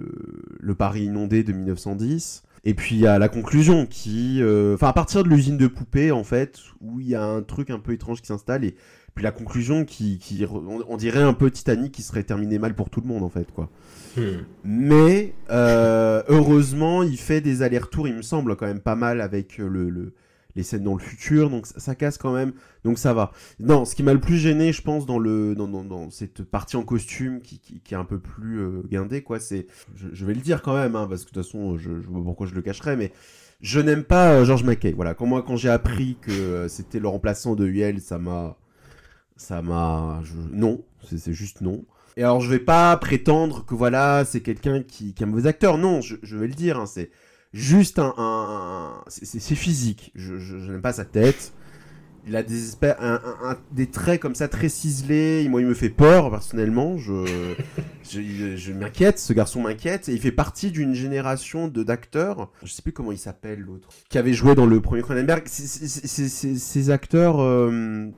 [0.58, 2.42] le, Paris inondé de 1910.
[2.64, 4.42] Et puis il y a la conclusion qui...
[4.74, 7.70] Enfin, à partir de l'usine de poupées, en fait, où il y a un truc
[7.70, 8.64] un peu étrange qui s'installe.
[8.64, 8.74] Et
[9.14, 10.18] puis la conclusion qui...
[10.18, 13.28] qui on, dirait un peu Titanic qui serait terminé mal pour tout le monde, en
[13.28, 13.70] fait, quoi.
[14.16, 14.44] Hmm.
[14.64, 19.60] Mais euh, heureusement, il fait des allers-retours, il me semble, quand même pas mal avec
[19.60, 20.14] euh, le,
[20.56, 22.52] les scènes dans le futur, donc ça, casse quand même,
[22.84, 23.32] donc ça va.
[23.58, 26.76] Non, ce qui m'a le plus gêné, je pense, dans, le, dans, dans, cette partie
[26.76, 29.66] en costume qui, qui, est un peu plus euh, guindée, quoi, c'est.
[29.94, 32.22] Je, vais le dire quand même, hein, parce que de toute façon, je, je vois
[32.22, 33.12] pourquoi je le cacherais, mais
[33.60, 34.92] je n'aime pas George Mackay.
[34.92, 38.56] Voilà, quand moi, quand j'ai appris que c'était le remplaçant de Huel, ça m'a.
[39.40, 40.22] Ça m'a.
[40.52, 41.82] Non, c'est juste non.
[42.18, 45.48] Et alors, je vais pas prétendre que voilà, c'est quelqu'un qui, qui, est un mauvais
[45.48, 45.78] acteur.
[45.78, 47.10] Non, je, je vais le dire, hein, c'est
[47.54, 48.12] juste un.
[48.18, 50.12] un, c'est physique.
[50.14, 51.54] Je, je, n'aime pas sa tête.
[52.26, 55.48] Il a des, un, un, des traits comme ça très ciselés.
[55.48, 56.98] Moi, il me fait peur personnellement.
[58.10, 59.18] Je, m'inquiète.
[59.18, 60.10] Ce garçon m'inquiète.
[60.10, 62.50] Et il fait partie d'une génération de d'acteurs.
[62.62, 63.88] Je sais plus comment il s'appelle l'autre.
[64.10, 65.44] Qui avait joué dans le premier Cronenberg.
[65.46, 67.40] Ces acteurs.
[67.40, 68.10] Euh,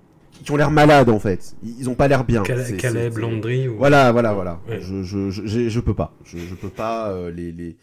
[0.42, 1.54] qui ont l'air malades en fait.
[1.62, 2.42] Ils ont pas l'air bien.
[2.42, 3.76] Caleb Landry ou...
[3.76, 4.60] Voilà, voilà, voilà.
[4.68, 6.14] Je, je, je, je, peux pas.
[6.24, 7.10] Je, je peux pas.
[7.10, 7.76] Euh, les, les,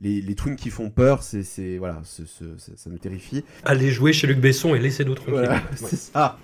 [0.00, 3.44] les, les twins qui font peur, c'est, c'est voilà, ça me terrifie.
[3.64, 6.38] Allez jouer chez Luc Besson et laissez d'autres voilà, c'est ça.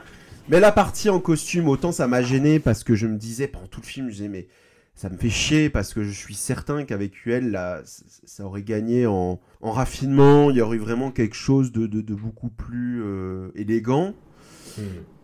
[0.49, 3.67] Mais la partie en costume, autant ça m'a gêné parce que je me disais pendant
[3.67, 4.49] tout le film, je disais mais
[4.95, 9.07] ça me fait chier parce que je suis certain qu'avec UL, là, ça aurait gagné
[9.07, 10.51] en, en raffinement.
[10.51, 14.15] Il y aurait eu vraiment quelque chose de, de, de beaucoup plus euh, élégant.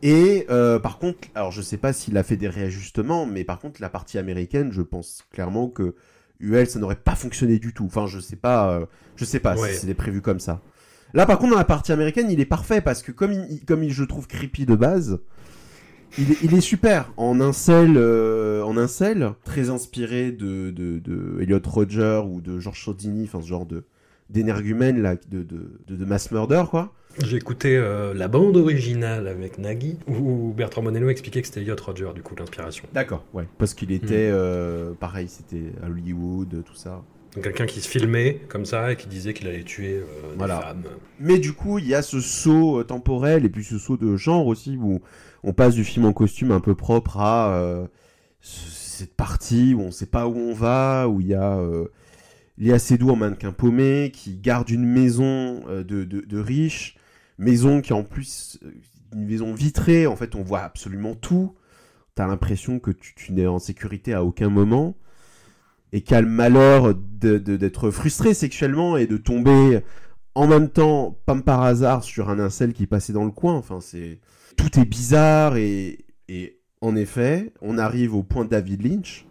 [0.03, 3.59] Et euh, par contre, alors je sais pas s'il a fait des réajustements, mais par
[3.59, 5.95] contre la partie américaine, je pense clairement que
[6.41, 7.87] UL ça n'aurait pas fonctionné du tout.
[7.87, 10.63] Enfin, je sais pas, euh, je sais pas si c'était prévu comme ça.
[11.15, 13.83] Là, par contre, dans la partie américaine, il est parfait parce que comme il, comme
[13.83, 15.21] il, je trouve creepy de base,
[16.19, 20.71] il est, il est super en un seul, euh, en un seul, très inspiré de,
[20.71, 23.85] de, de Elliot Roger ou de George Sodini, enfin ce genre de
[24.31, 26.93] d'énergumène là, de, de, de, de mass murder quoi.
[27.25, 31.75] J'ai écouté euh, la bande originale avec Nagui, où Bertrand Monello expliquait que c'était Elliot
[31.85, 32.85] Roger, du coup, l'inspiration.
[32.95, 33.49] D'accord, ouais.
[33.59, 34.35] Parce qu'il était, hmm.
[34.35, 37.03] euh, pareil, c'était à Hollywood, tout ça.
[37.43, 40.85] Quelqu'un qui se filmait comme ça et qui disait qu'il allait tuer euh, des femmes.
[41.19, 44.47] Mais du coup, il y a ce saut temporel et puis ce saut de genre
[44.47, 45.01] aussi, où
[45.43, 47.89] on passe du film en costume un peu propre à
[48.41, 51.61] cette partie où on sait pas où on va, où il y a...
[52.59, 56.99] Léa Seydoux en mannequin paumé, qui garde une maison de, de, de riches,
[57.39, 58.73] maison qui en plus euh,
[59.15, 61.55] une maison vitrée, en fait on voit absolument tout.
[62.15, 64.97] T'as l'impression que tu, n'es en sécurité à aucun moment
[65.93, 69.81] et qu'a le malheur d'être frustré sexuellement et de tomber
[70.35, 73.55] en même temps, pas par hasard, sur un incel qui passait dans le coin.
[73.55, 74.21] Enfin, c'est
[74.57, 79.27] tout est bizarre et, et en effet, on arrive au point David Lynch.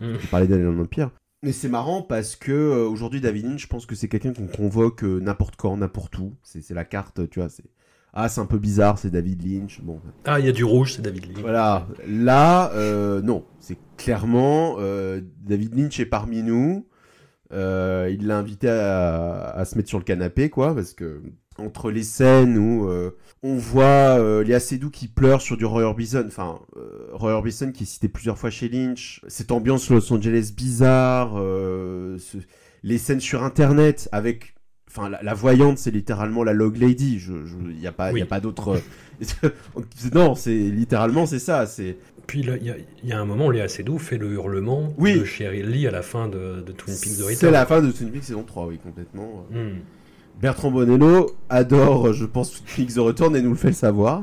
[0.00, 0.18] Mmh.
[0.20, 1.10] Tu parlais d'Alien Empire.
[1.42, 4.46] Mais c'est marrant parce que euh, aujourd'hui David Lynch, je pense que c'est quelqu'un qu'on
[4.46, 6.34] convoque euh, n'importe quand, n'importe où.
[6.42, 7.48] C'est la carte, tu vois.
[7.48, 7.64] C'est
[8.18, 9.82] ah c'est un peu bizarre, c'est David Lynch.
[9.82, 10.00] Bon.
[10.24, 11.40] Ah il y a du rouge, c'est David Lynch.
[11.40, 11.86] Voilà.
[12.08, 14.76] Là, euh, non, c'est clairement
[15.42, 16.86] David Lynch est parmi nous.
[17.50, 21.22] il l'a invité à, à, se mettre sur le canapé, quoi, parce que
[21.58, 23.10] entre les scènes où euh,
[23.42, 23.84] on voit
[24.18, 27.86] euh, Léa Seydoux qui pleure sur du Roy Orbison, enfin euh, Roy Orbison qui est
[27.86, 31.40] cité plusieurs fois chez Lynch, cette ambiance Los Angeles bizarre,
[32.82, 34.54] les scènes sur internet avec
[34.88, 37.20] Enfin, la, voyante, c'est littéralement la log lady.
[37.28, 38.80] Il n'y a pas, y a pas d'autre.
[40.14, 41.66] non, c'est littéralement c'est ça.
[41.66, 41.98] C'est.
[42.26, 45.90] Puis il y, a un moment, Léa Seydoux fait le hurlement de Cheryl Lee à
[45.90, 47.36] la fin de, Twin Peaks The Return.
[47.36, 49.46] C'est la fin de Twin Peaks saison 3, oui, complètement.
[49.50, 49.80] Hmm.
[50.40, 54.22] Bertrand Bonello adore, je pense, Peaks The Return et nous le fait le savoir.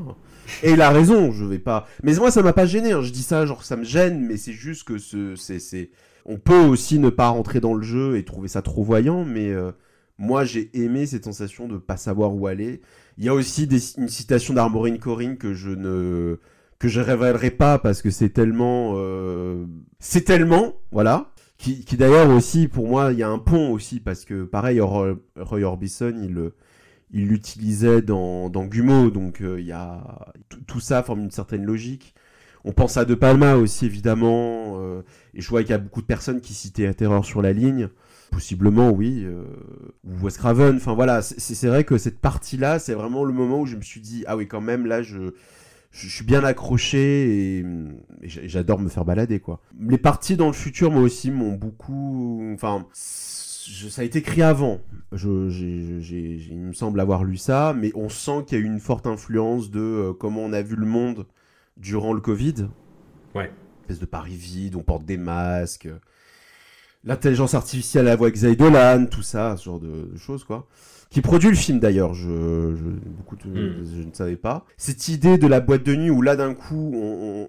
[0.61, 1.87] Et il a raison, je vais pas.
[2.03, 2.91] Mais moi, ça m'a pas gêné.
[2.91, 3.01] Hein.
[3.01, 5.89] Je dis ça, genre, ça me gêne, mais c'est juste que ce, c'est,
[6.25, 9.49] on peut aussi ne pas rentrer dans le jeu et trouver ça trop voyant, mais
[9.49, 9.71] euh,
[10.19, 12.81] moi, j'ai aimé cette sensation de pas savoir où aller.
[13.17, 16.39] Il y a aussi une citation d'Armorin Corinne que je ne
[16.79, 19.65] que je révélerai pas parce que c'est tellement euh,
[19.99, 21.32] c'est tellement voilà
[21.63, 24.81] qui, qui d'ailleurs aussi pour moi il y a un pont aussi parce que pareil
[24.81, 26.51] Roy, Orbison il
[27.11, 30.33] il l'utilisait dans, dans Gumo donc euh, il y a
[30.67, 32.15] tout ça forme une certaine logique.
[32.65, 36.01] On pense à De Palma aussi évidemment euh, et je vois qu'il y a beaucoup
[36.01, 37.87] de personnes qui citaient la terreur sur la ligne.
[38.31, 39.25] Possiblement oui
[40.03, 40.75] ou Wes Craven.
[40.75, 43.83] Enfin voilà c'est vrai que cette partie là c'est vraiment le moment où je me
[43.83, 45.33] suis dit ah oui quand même là je
[45.93, 47.65] je suis bien accroché et,
[48.23, 49.61] j'adore me faire balader quoi.
[49.79, 54.81] Les parties dans le futur moi aussi m'ont beaucoup enfin ça a été écrit avant.
[55.13, 58.81] Je, il me semble avoir lu ça, mais on sent qu'il y a eu une
[58.81, 61.25] forte influence de euh, comment on a vu le monde
[61.77, 62.67] durant le Covid.
[63.33, 63.51] Ouais.
[63.83, 65.87] Espèce de Paris vide, on porte des masques.
[67.05, 70.67] L'intelligence artificielle à la voix avec Dolan, tout ça, ce genre de choses, quoi
[71.13, 72.71] qui produit le film d'ailleurs, je,
[73.05, 73.85] beaucoup hmm.
[73.85, 74.65] je ne savais pas.
[74.77, 77.47] Cette idée de la boîte de nuit où là d'un coup on,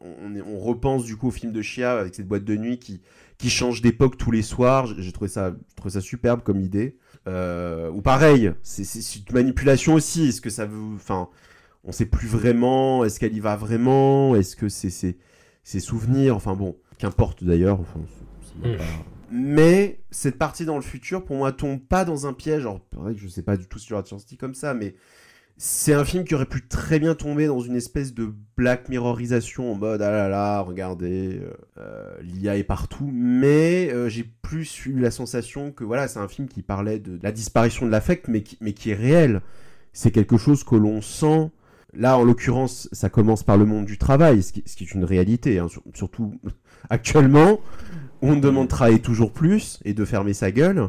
[0.00, 3.00] on, repense du coup au film de Chia avec cette boîte de nuit qui,
[3.36, 6.98] qui change d'époque tous les soirs, j'ai trouvé ça, trouvé ça superbe comme idée.
[7.26, 8.84] Euh, ou pareil, c'est
[9.16, 10.28] une manipulation aussi.
[10.28, 11.28] Est-ce que ça veut, enfin,
[11.82, 13.04] on sait plus vraiment.
[13.04, 14.36] Est-ce qu'elle y va vraiment?
[14.36, 15.16] Est-ce que c'est
[15.64, 17.80] ses souvenirs Enfin bon, qu'importe d'ailleurs.
[17.80, 18.00] Enfin,
[18.62, 18.76] hmm.
[19.30, 22.62] Mais cette partie dans le futur, pour moi, tombe pas dans un piège.
[22.62, 24.94] Alors, vrai que je sais pas du tout sur la science comme ça, mais
[25.62, 29.70] c'est un film qui aurait pu très bien tomber dans une espèce de Black Mirrorisation
[29.70, 33.10] en mode ah là là, regardez, euh, euh, l'IA est partout.
[33.12, 37.20] Mais euh, j'ai plus eu la sensation que voilà, c'est un film qui parlait de
[37.22, 39.42] la disparition de l'affect, mais qui, mais qui est réel.
[39.92, 41.50] C'est quelque chose que l'on sent.
[41.92, 45.58] Là, en l'occurrence, ça commence par le monde du travail, ce qui, est une réalité,
[45.58, 46.40] hein, surtout
[46.88, 47.60] actuellement
[48.22, 50.88] on demande de travailler toujours plus et de fermer sa gueule.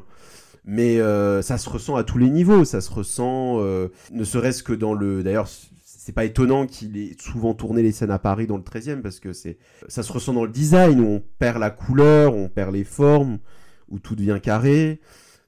[0.64, 2.66] Mais euh, ça se ressent à tous les niveaux.
[2.66, 5.24] Ça se ressent, euh, ne serait-ce que dans le.
[5.24, 5.50] D'ailleurs,
[5.84, 9.20] c'est pas étonnant qu'il ait souvent tourné les scènes à Paris dans le 13e parce
[9.20, 12.74] que c'est, ça se ressent dans le design où on perd la couleur, on perd
[12.74, 13.40] les formes,
[13.90, 15.00] où tout devient carré.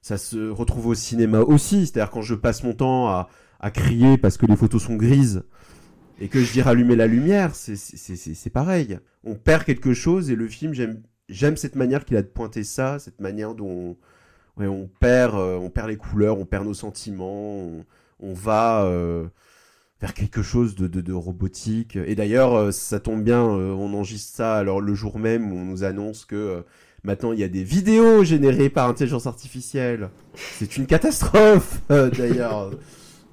[0.01, 1.87] Ça se retrouve au cinéma aussi.
[1.87, 5.43] C'est-à-dire quand je passe mon temps à, à crier parce que les photos sont grises
[6.19, 8.99] et que je dis rallumer la lumière, c'est pareil.
[9.23, 11.01] On perd quelque chose et le film, j'aime
[11.33, 13.97] j'aime cette manière qu'il a de pointer ça, cette manière dont
[14.57, 17.69] on, perd, euh, on perd les couleurs, on perd nos sentiments,
[18.19, 19.25] on, va euh,
[19.99, 21.95] vers quelque chose de, robotique.
[21.95, 25.65] Et d'ailleurs, euh, ça tombe bien, on enregistre ça alors le jour même où on
[25.65, 26.63] nous annonce que
[27.03, 30.09] maintenant il y a des vidéos générées par intelligence artificielle.
[30.35, 32.71] C'est une catastrophe d'ailleurs.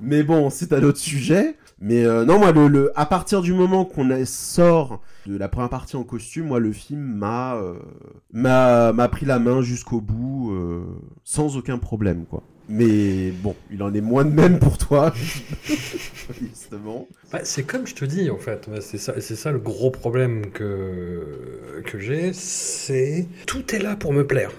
[0.00, 1.56] Mais bon, c'est un autre sujet.
[1.80, 5.96] Mais euh, non, moi, le, à partir du moment qu'on sort de la première partie
[5.96, 10.84] en costume, moi, le film m'a euh, pris la main jusqu'au bout euh,
[11.24, 12.42] sans aucun problème, quoi.
[12.68, 15.12] Mais bon, il en est moins de même pour toi,
[16.40, 17.08] justement.
[17.32, 18.70] Bah, c'est comme je te dis, en fait.
[18.80, 22.32] C'est ça, ça le gros problème que, que j'ai.
[22.32, 24.52] C'est tout est là pour me plaire.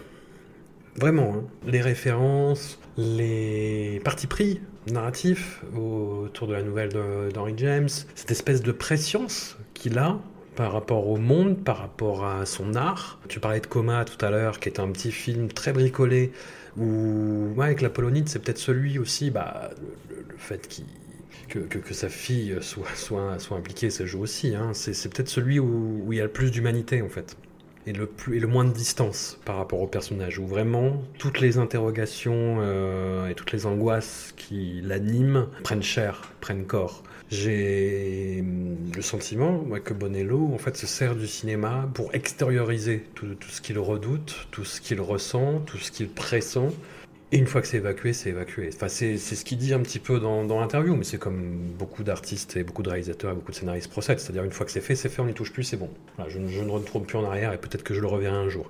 [0.95, 1.35] Vraiment.
[1.35, 1.43] Hein.
[1.65, 6.91] Les références, les partis pris narratif autour de la nouvelle
[7.33, 10.19] d'Henry James, cette espèce de préscience qu'il a
[10.55, 13.19] par rapport au monde, par rapport à son art.
[13.29, 16.31] Tu parlais de Coma tout à l'heure, qui est un petit film très bricolé,
[16.77, 19.69] où avec la Polonite, c'est peut-être celui aussi, bah,
[20.09, 20.83] le, fait
[21.47, 24.55] que, que, sa fille soit, soit, soit impliquée, ça joue aussi.
[24.55, 24.71] Hein.
[24.73, 27.37] C'est peut-être celui où, où il y a le plus d'humanité, en fait
[27.87, 31.39] et le, plus, et le moins de distance par rapport au personnage, où vraiment toutes
[31.39, 37.03] les interrogations euh, et toutes les angoisses qui l'animent prennent chair, prennent corps.
[37.29, 38.43] J'ai
[38.93, 43.79] le sentiment que Bonello en fait se sert du cinéma pour extérioriser tout ce qu'il
[43.79, 46.67] redoute, tout ce qu'il ressent, tout ce qu'il pressent,
[47.31, 48.69] et une fois que c'est évacué, c'est évacué.
[48.73, 52.03] Enfin, c'est ce qu'il dit un petit peu dans, dans l'interview, mais c'est comme beaucoup
[52.03, 54.19] d'artistes et beaucoup de réalisateurs et beaucoup de scénaristes procèdent.
[54.19, 55.89] C'est-à-dire, une fois que c'est fait, c'est fait, on n'y touche plus, c'est bon.
[56.27, 58.67] je, je, ne retourne plus en arrière et peut-être que je le reverrai un jour.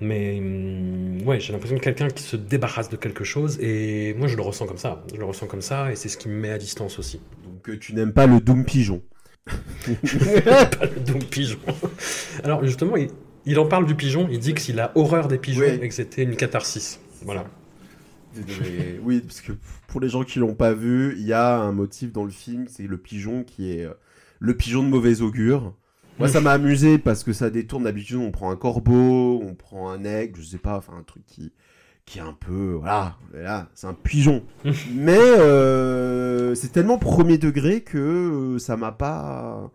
[0.00, 4.26] Mais hum, ouais, j'ai l'impression de quelqu'un qui se débarrasse de quelque chose et moi
[4.28, 5.04] je le ressens comme ça.
[5.12, 7.20] Je le ressens comme ça et c'est ce qui me met à distance aussi.
[7.44, 9.02] Donc euh, tu n'aimes pas le Doom Pigeon
[9.46, 11.58] Pas le Doom Pigeon.
[12.42, 12.96] Alors justement,
[13.46, 16.22] il, en parle du pigeon, il dit qu'il a horreur des pigeons et que c'était
[16.22, 16.98] une catharsis.
[17.22, 17.46] Voilà.
[19.02, 19.52] Oui, parce que
[19.86, 22.66] pour les gens qui l'ont pas vu, il y a un motif dans le film,
[22.68, 23.94] c'est le pigeon qui est euh,
[24.40, 25.74] le pigeon de mauvais augure.
[26.18, 28.18] Moi, ça m'a amusé parce que ça détourne d'habitude.
[28.18, 31.52] On prend un corbeau, on prend un aigle, je sais pas, enfin un truc qui
[32.06, 34.44] qui est un peu voilà, là, c'est un pigeon.
[34.92, 39.70] Mais euh, c'est tellement premier degré que euh, ça m'a pas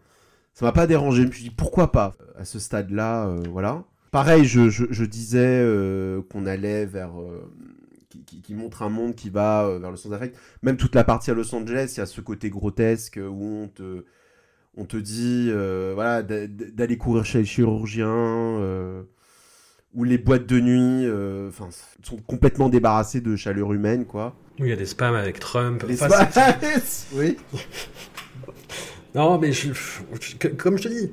[0.54, 1.24] ça m'a pas dérangé.
[1.24, 3.84] Je me suis dit pourquoi pas à ce stade-là, euh, voilà.
[4.12, 7.12] Pareil, je, je, je disais euh, qu'on allait vers
[8.10, 10.36] qui, qui- qui montre un monde qui va euh, vers le sens affect.
[10.63, 13.67] Même toute la partie à Los Angeles, il y a ce côté grotesque où on
[13.67, 14.06] te
[14.78, 18.08] on te dit euh, voilà d'a- d'aller courir chez le chirurgien.
[18.10, 19.04] euh,
[19.95, 21.50] où les boîtes de nuit euh,
[22.04, 24.36] sont complètement débarrassées de chaleur humaine, quoi.
[24.60, 25.84] Oui, il y a des spams avec Trump.
[25.88, 26.60] Les Enfin, spa-
[27.15, 27.38] oui.
[29.15, 29.72] Non, mais je,
[30.58, 31.12] comme je te dis,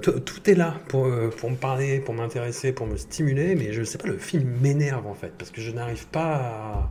[0.00, 3.82] tout, est là pour, euh, pour me parler, pour m'intéresser, pour me stimuler, mais je
[3.82, 6.90] sais pas, le film m'énerve en fait, parce que je n'arrive pas à.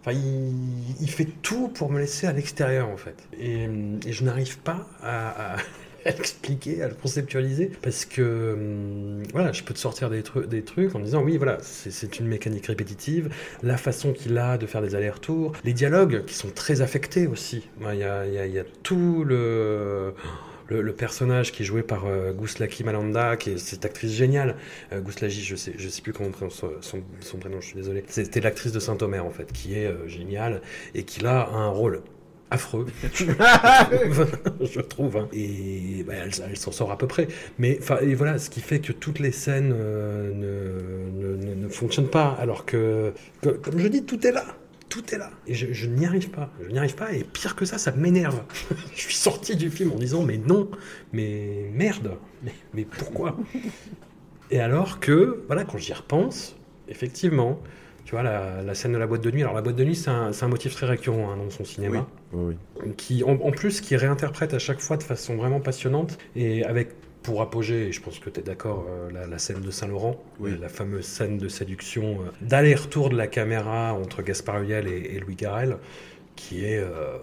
[0.00, 3.16] Enfin, il, fait tout pour me laisser à l'extérieur en fait.
[3.38, 3.68] Et,
[4.10, 5.56] je n'arrive pas à
[6.04, 10.22] l'expliquer, à le conceptualiser, parce que hum, voilà, je peux te sortir des,
[10.62, 13.30] trucs en disant oui, voilà, c'est une mécanique répétitive,
[13.62, 17.68] la façon qu'il a de faire des allers-retours, les dialogues qui sont très affectés aussi.
[17.80, 20.14] Il y a, tout le,
[20.68, 22.32] le, personnage qui est joué par euh,
[22.84, 24.56] Malanda, qui est cette actrice géniale.
[24.92, 28.04] Euh, je sais, je sais plus comment on prononce son, prénom, je suis désolé.
[28.08, 30.62] C'était l'actrice de Saint-Omer en fait, qui est euh, géniale
[30.94, 32.02] et qui a un rôle
[32.50, 35.16] affreux, je trouve.
[35.16, 35.28] hein.
[35.32, 37.28] Et bah, elle, elle s'en sort à peu près.
[37.58, 41.54] Mais enfin, et voilà, ce qui fait que toutes les scènes euh, ne, ne, ne-
[41.54, 44.44] ne fonctionnent pas, alors que, que- comme je dis, tout est là.
[44.88, 45.30] Tout est là.
[45.46, 46.50] Et je, je n'y arrive pas.
[46.64, 47.12] Je n'y arrive pas.
[47.12, 48.42] Et pire que ça, ça m'énerve.
[48.94, 50.68] je suis sorti du film en disant, mais non,
[51.12, 52.12] mais merde.
[52.42, 53.36] Mais, mais pourquoi?
[54.50, 56.56] Et alors que, voilà, quand j'y repense,
[56.88, 57.60] effectivement,
[58.04, 59.42] tu vois, la, la scène de la boîte de nuit.
[59.42, 61.98] Alors, la boîte de nuit, c'est un, un motif très récurrent hein, dans son cinéma
[61.98, 62.04] Oui.
[62.96, 66.90] Qui en, en plus qui réinterprète à chaque fois de façon vraiment passionnante et avec
[67.22, 70.22] pour apogée, et je pense que tu es d'accord, euh, la, la scène de Saint-Laurent,
[70.38, 70.52] Oui.
[70.58, 75.20] la fameuse scène de séduction, euh, d'aller-retour de la caméra entre Gaspard Huliel et, et
[75.20, 75.76] Louis Garrel,
[76.34, 77.18] qui est euh,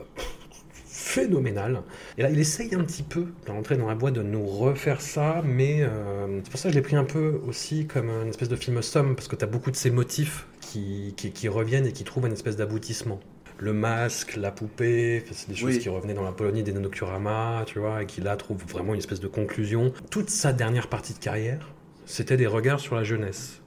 [0.86, 1.82] phénoménale.
[2.18, 5.42] Et là, il essaye un petit peu d'entrer dans la boîte, de nous refaire ça,
[5.44, 8.50] mais euh, c'est pour ça que je l'ai pris un peu aussi comme une espèce
[8.50, 11.88] de film somme, parce que tu as beaucoup de ces motifs qui, qui, qui reviennent
[11.88, 13.20] et qui trouvent une espèce d'aboutissement
[13.60, 15.80] le masque, la poupée, c'est des choses Oui.
[15.80, 19.00] qui revenaient dans la Polonie des Nocturama, tu vois, et qui là trouvent vraiment une
[19.00, 19.92] espèce de conclusion.
[20.12, 21.68] Toute sa dernière partie de carrière,
[22.06, 23.62] c'était des regards sur la jeunesse.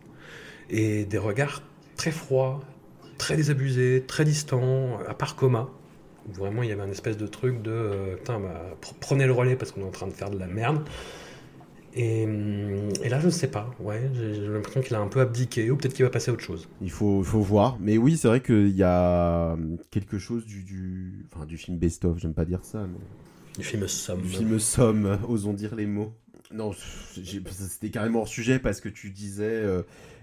[0.70, 1.62] Et des regards
[1.96, 2.60] très froids,
[3.18, 5.68] très désabusés, très distants, à part coma.
[6.32, 9.32] Vraiment, il y avait un espèce de truc de euh, putain, bah, pr- prenez le
[9.32, 10.84] relais parce qu'on est en train de faire de la merde.
[11.94, 13.70] Et, hum, et là, je ne sais pas.
[13.80, 16.44] Ouais, j'ai l'impression qu'il a un peu abdiqué, ou peut-être qu'il va passer à autre
[16.44, 16.68] chose.
[16.80, 17.76] Il faut, faut voir.
[17.80, 19.56] Mais oui, c'est vrai qu'il y a
[19.90, 22.98] quelque chose du, du, enfin, du film Best of, j'aime pas dire ça, mais
[23.58, 24.20] Du film Somme.
[24.22, 26.12] du film Somme, osons dire les mots.
[26.52, 26.72] Non,
[27.14, 29.82] c'était carrément hors sujet parce que tu disais, euh,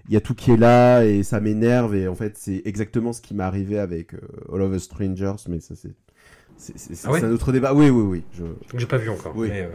[0.09, 3.13] il y a tout qui est là et ça m'énerve et en fait c'est exactement
[3.13, 4.19] ce qui m'est arrivé avec euh,
[4.53, 5.93] All of Us Strangers, mais ça c'est,
[6.57, 7.73] c'est, c'est- Ah ouais c'est un autre débat.
[7.73, 8.23] Oui, oui, oui.
[8.37, 8.43] Je,
[8.77, 9.31] j'ai pas vu encore.
[9.37, 9.47] Oui.
[9.49, 9.69] mais, euh,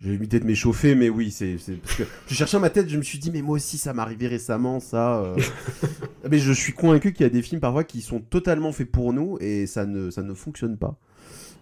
[0.00, 3.02] J'ai évité de m'échauffer, mais oui, c'est parce que je cherchais ma tête, je me
[3.02, 5.22] suis dit, mais moi aussi, ça m'est arrivé récemment, ça.
[5.22, 5.36] euh.
[6.30, 9.12] Mais je suis convaincu qu'il y a des films parfois qui sont totalement faits pour
[9.12, 10.96] nous et ça ne, ça ne fonctionne pas.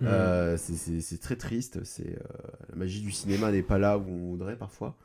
[0.01, 0.07] hmm.
[0.07, 1.81] Euh, c'est- très triste.
[1.85, 2.19] C'est euh,
[2.71, 4.97] la magie du cinéma n'est pas là où on voudrait parfois.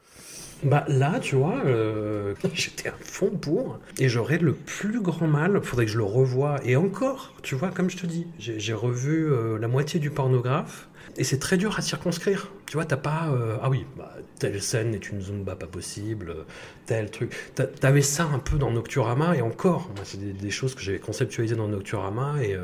[0.63, 5.61] Bah là, tu vois, euh, j'étais à fond pour, et j'aurais le plus grand mal,
[5.63, 8.73] faudrait que je le revoie, et encore, tu vois, comme je te dis, j'ai j'ai
[8.73, 10.87] revu euh, la moitié du pornographe,
[11.17, 12.51] et c'est très dur à circonscrire.
[12.71, 16.29] Tu vois, t'as pas, euh, ah oui, bah, telle scène est une zumba pas possible,
[16.29, 16.43] euh,
[16.85, 17.33] tel truc.
[17.53, 21.57] T'a- T'avais ça un peu dans Nocturama, et encore, c'est des, choses que j'avais conceptualisées
[21.57, 22.61] dans Nocturama, et euh,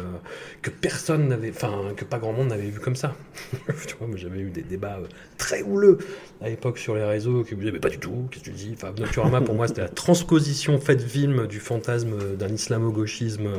[0.62, 3.18] que personne n'avait, enfin, que pas grand monde n'avait vu comme ça.
[3.86, 5.00] tu vois, j'avais eu des débats
[5.38, 5.98] très houleux
[6.40, 8.56] à l'époque sur les réseaux qui me disaient mais pas du tout, qu'est-ce que tu
[8.56, 8.72] dis?
[8.76, 13.50] Enfin, Nocturama pour moi c'était la transposition faite film du fantasme d'un islamo-gauchisme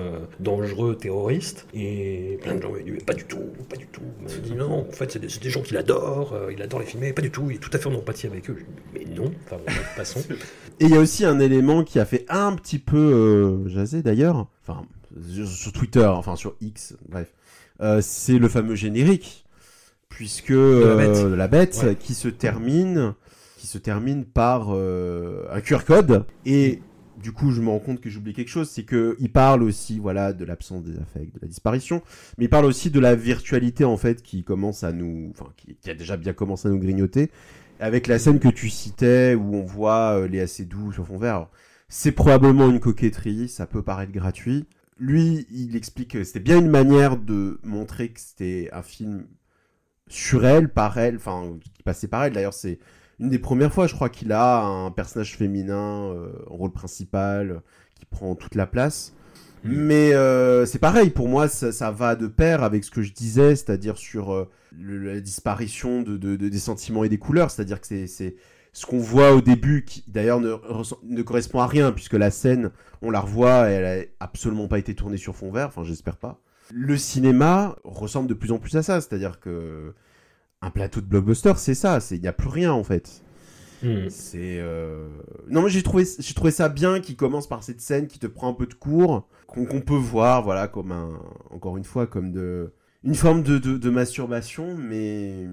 [0.40, 1.66] dangereux, terroriste.
[1.74, 4.02] Et plein de gens m'ont dit mais pas du tout, pas du tout.
[4.68, 7.30] Non, en fait c'est des, gens qui l'adorent, euh, il adore les filmer, pas du
[7.30, 8.58] tout, il est tout à fait en empathie avec eux.
[8.94, 10.20] Mais non, enfin bon, passons.
[10.80, 14.02] Et il y a aussi un élément qui a fait un petit peu euh, jaser
[14.02, 14.82] d'ailleurs, enfin
[15.32, 17.32] sur- Twitter, enfin sur X, bref,
[17.80, 19.44] Euh, c'est le fameux générique,
[20.08, 21.16] puisque la bête.
[21.16, 21.94] euh, la bête Ouais.
[21.96, 23.14] qui se termine,
[23.56, 26.80] qui se termine par un QR code et
[27.20, 29.98] du coup, je me rends compte que j'oublie quelque chose, c'est que il parle aussi,
[29.98, 32.02] voilà, de l'absence des affects, de la disparition,
[32.36, 35.76] mais il parle aussi de la virtualité en fait qui commence à nous, enfin, qui,
[35.76, 37.30] qui a déjà bien commencé à nous grignoter,
[37.80, 41.48] avec la scène que tu citais où on voit euh, Léa Seydoux sur fond vert.
[41.88, 44.66] C'est probablement une coquetterie, ça peut paraître gratuit.
[44.98, 49.26] Lui, il explique que c'était bien une manière de montrer que c'était un film
[50.08, 52.32] sur elle, par elle, enfin, qui passait par elle.
[52.32, 52.78] D'ailleurs, c'est
[53.20, 57.62] une des premières fois, je crois, qu'il a un personnage féminin euh, en rôle principal
[57.94, 59.14] qui prend toute la place.
[59.64, 59.72] Mm.
[59.72, 63.56] Mais euh, c'est pareil, pour moi, ça, va de pair avec ce que je disais,
[63.56, 64.48] c'est-à-dire sur euh,
[64.80, 67.50] la disparition de, des sentiments et des couleurs.
[67.50, 68.36] C'est-à-dire que c'est
[68.72, 70.54] ce qu'on voit au début, qui d'ailleurs ne,
[71.02, 72.70] ne, correspond à rien, puisque la scène,
[73.02, 76.16] on la revoit, et elle a absolument pas été tournée sur fond vert, enfin j'espère
[76.16, 76.40] pas.
[76.72, 79.94] Le cinéma ressemble de plus en plus à ça, c'est-à-dire que
[80.62, 83.22] un plateau de blockbuster, c'est ça, il n'y a plus rien en fait.
[83.82, 84.08] Hmm.
[84.08, 85.08] C'est euh,
[85.48, 88.26] non mais j'ai trouvé j'ai trouvé ça bien qui commence par cette scène qui te
[88.26, 92.32] prend un peu de cours qu'on peut voir voilà comme un encore une fois comme
[92.32, 92.72] de
[93.04, 95.46] une forme de, de, masturbation mais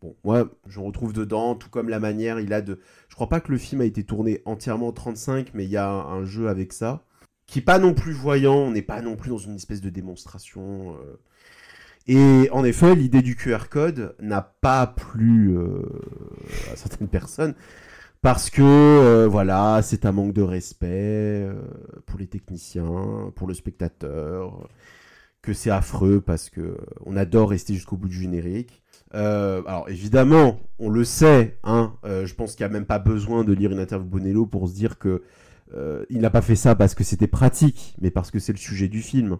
[0.00, 3.38] bon moi je retrouve dedans tout comme la manière il a de je crois pas
[3.38, 6.48] que le film a été tourné entièrement en 35 mais il y a un, jeu
[6.48, 7.04] avec ça
[7.46, 9.90] qui est pas non plus voyant on n'est pas non plus dans une espèce de
[9.90, 11.20] démonstration euh,
[12.08, 15.82] et en effet, l'idée du QR code n'a pas plu euh,
[16.72, 17.54] à certaines personnes
[18.22, 21.54] parce que euh, voilà, c'est un manque de respect euh,
[22.06, 24.68] pour les techniciens, pour le spectateur,
[25.42, 26.76] que c'est affreux parce que
[27.06, 28.82] on adore rester jusqu'au bout du générique.
[29.12, 33.52] alors évidemment, on le sait, hein, je pense qu'il n'y a même pas besoin de
[33.52, 35.22] lire une interview Bonello pour se dire que
[36.10, 38.88] il n'a pas fait ça parce que c'était pratique, mais parce que c'est le sujet
[38.88, 39.38] du film.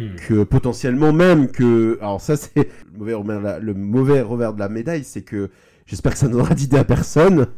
[0.00, 0.16] Hmm.
[0.16, 5.50] que potentiellement même que alors ça c'est le mauvais revers, de la médaille c'est que
[5.84, 7.48] j'espère que ça n'aura d'idée à personne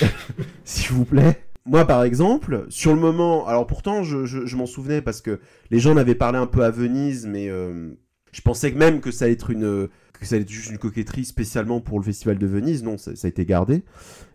[0.64, 1.42] s'il vous plaît.
[1.64, 5.40] Moi par exemple sur le moment alors pourtant je, je, m'en souvenais parce que
[5.72, 7.90] les gens en avaient parlé un peu à Venise mais euh,
[8.30, 11.24] je pensais même que ça allait être une que ça allait être juste une coquetterie
[11.24, 12.84] spécialement pour le festival de Venise.
[12.84, 13.82] Non ça, a été gardé.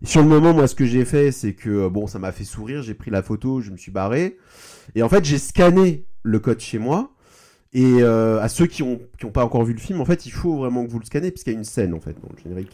[0.03, 2.82] Sur le moment moi ce que j'ai fait c'est que bon ça m'a fait sourire.
[2.82, 4.36] J'ai pris la photo je me suis barré.
[4.93, 7.14] Et en fait j'ai scanné le code chez moi
[7.78, 10.26] et euh, à ceux qui n'ont qui ont pas encore vu le film, en fait,
[10.26, 12.30] il faut vraiment que vous le scannez, puisqu'il y a une scène, en fait, dans
[12.34, 12.73] le générique.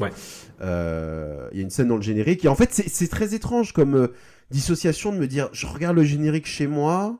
[0.62, 2.45] Euh, il y a une scène dans le générique.
[2.45, 4.08] Et en fait, c'est très étrange comme euh,
[4.52, 7.18] dissociation de me dire, je regarde le générique chez moi,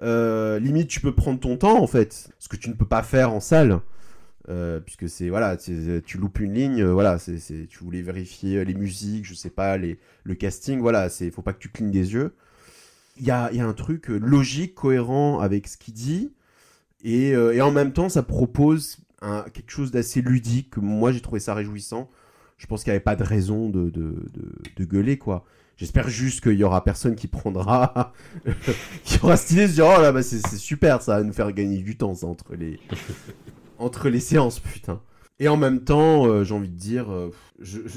[0.00, 3.32] limite, tu peux prendre ton temps, en fait, ce que tu ne peux pas faire
[3.32, 3.80] en salle.
[4.86, 9.34] puisque c'est voilà tu loupes une ligne voilà c'est tu voulais vérifier les musiques je
[9.34, 12.32] sais pas les le casting voilà c'est faut pas que tu clignes des yeux
[13.18, 16.32] il y a, y a un truc logique cohérent avec ce qu'il dit
[17.06, 18.98] euh, et, en même temps, ça propose
[19.52, 20.76] quelque chose d'assez ludique.
[20.76, 22.08] Moi, j'ai trouvé ça réjouissant.
[22.56, 25.44] Je pense qu'il n'y avait pas de raison de, de, gueuler, quoi.
[25.76, 28.12] J'espère juste qu'il y aura personne qui prendra,
[29.04, 31.78] qui aura de se dire oh là bah c'est super, ça va nous faire gagner
[31.78, 32.80] du temps entre les
[33.78, 35.00] entre les séances, putain.
[35.40, 37.30] Et en même temps, euh, j'ai envie de dire, euh,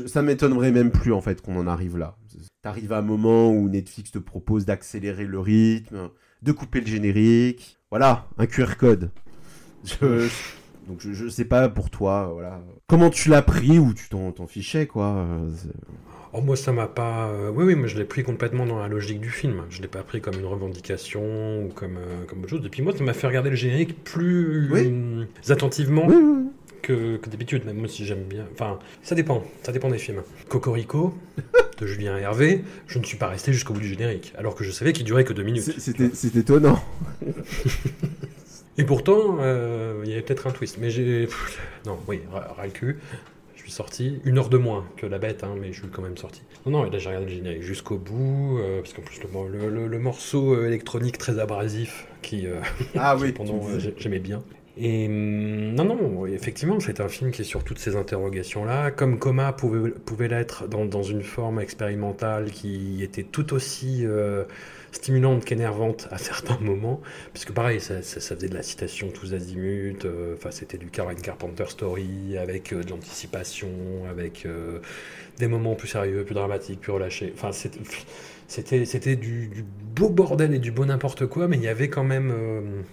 [0.05, 2.17] ça m'étonnerait même plus en fait qu'on en arrive là.
[2.61, 6.09] T'arrives à un moment où Netflix te propose d'accélérer le rythme,
[6.41, 9.11] de couper le générique, voilà, un QR code.
[10.01, 12.61] donc je, sais pas pour toi, voilà.
[12.87, 15.25] Comment tu l'as pris ou tu t'en fichais, quoi
[16.33, 17.27] Oh, moi, ça m'a pas.
[17.27, 19.63] Euh, oui, oui, moi, je l'ai pris complètement dans la logique du film.
[19.69, 22.65] Je l'ai pas pris comme une revendication ou comme, euh, comme autre chose.
[22.65, 24.69] Et puis, moi, ça m'a fait regarder le générique plus
[25.49, 26.07] attentivement.
[26.81, 28.47] que, que d'habitude, même moi si j'aime bien.
[28.53, 30.23] Enfin, ça dépend, ça dépend des films.
[30.49, 31.13] Cocorico,
[31.81, 34.71] de Julien Hervé, je ne suis pas resté jusqu'au bout du générique, alors que je
[34.71, 35.73] savais qu'il durait que deux minutes.
[35.77, 36.81] C'est étonnant.
[38.77, 40.77] Et pourtant, euh, il y avait peut-être un twist.
[40.79, 41.27] Mais j'ai.
[41.85, 42.99] Non, oui, ras le cul.
[43.55, 46.03] Je suis sorti une heure de moins que la bête, hein, mais je suis quand
[46.03, 46.43] même sorti.
[46.67, 49.99] Non, non, là j'ai regardé le générique jusqu'au bout, euh, parce qu'en plus le, le,
[49.99, 52.45] morceau euh, électronique très abrasif qui,
[52.95, 53.61] ah, oui, pendant
[53.97, 54.43] j'aimais bien.
[54.77, 59.19] Et hum, non, non, effectivement, c'est un film qui est sur toutes ces interrogations-là, comme
[59.19, 64.45] Coma pouvait, l'être dans, une forme expérimentale qui était tout aussi euh,
[64.91, 67.01] stimulante qu'énervante à certains moments,
[67.33, 71.65] puisque pareil, ça, faisait de la citation tous azimuts, euh, enfin c'était du Caroline Carpenter
[71.67, 73.69] Story, avec euh, de l'anticipation,
[74.09, 74.47] avec
[75.37, 77.51] des moments plus sérieux, plus dramatiques, plus relâchés, enfin
[78.47, 79.65] c'était, du,
[79.95, 82.83] beau bordel et du beau n'importe quoi, mais il y avait quand même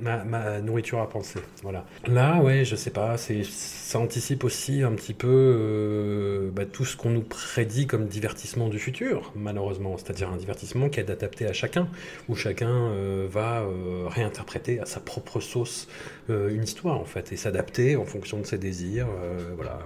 [0.00, 1.40] ma, nourriture à penser.
[1.62, 1.84] Voilà.
[2.06, 6.96] Là, ouais, je sais pas, ça anticipe aussi un petit peu euh, bah, tout ce
[6.96, 9.96] qu'on nous prédit comme divertissement du futur, malheureusement.
[9.96, 11.88] C'est-à-dire un divertissement qui est adapté à chacun,
[12.28, 15.88] où chacun euh, va euh, réinterpréter à sa propre sauce
[16.28, 19.08] une histoire, en fait, et s'adapter en fonction de ses désirs.
[19.56, 19.80] voilà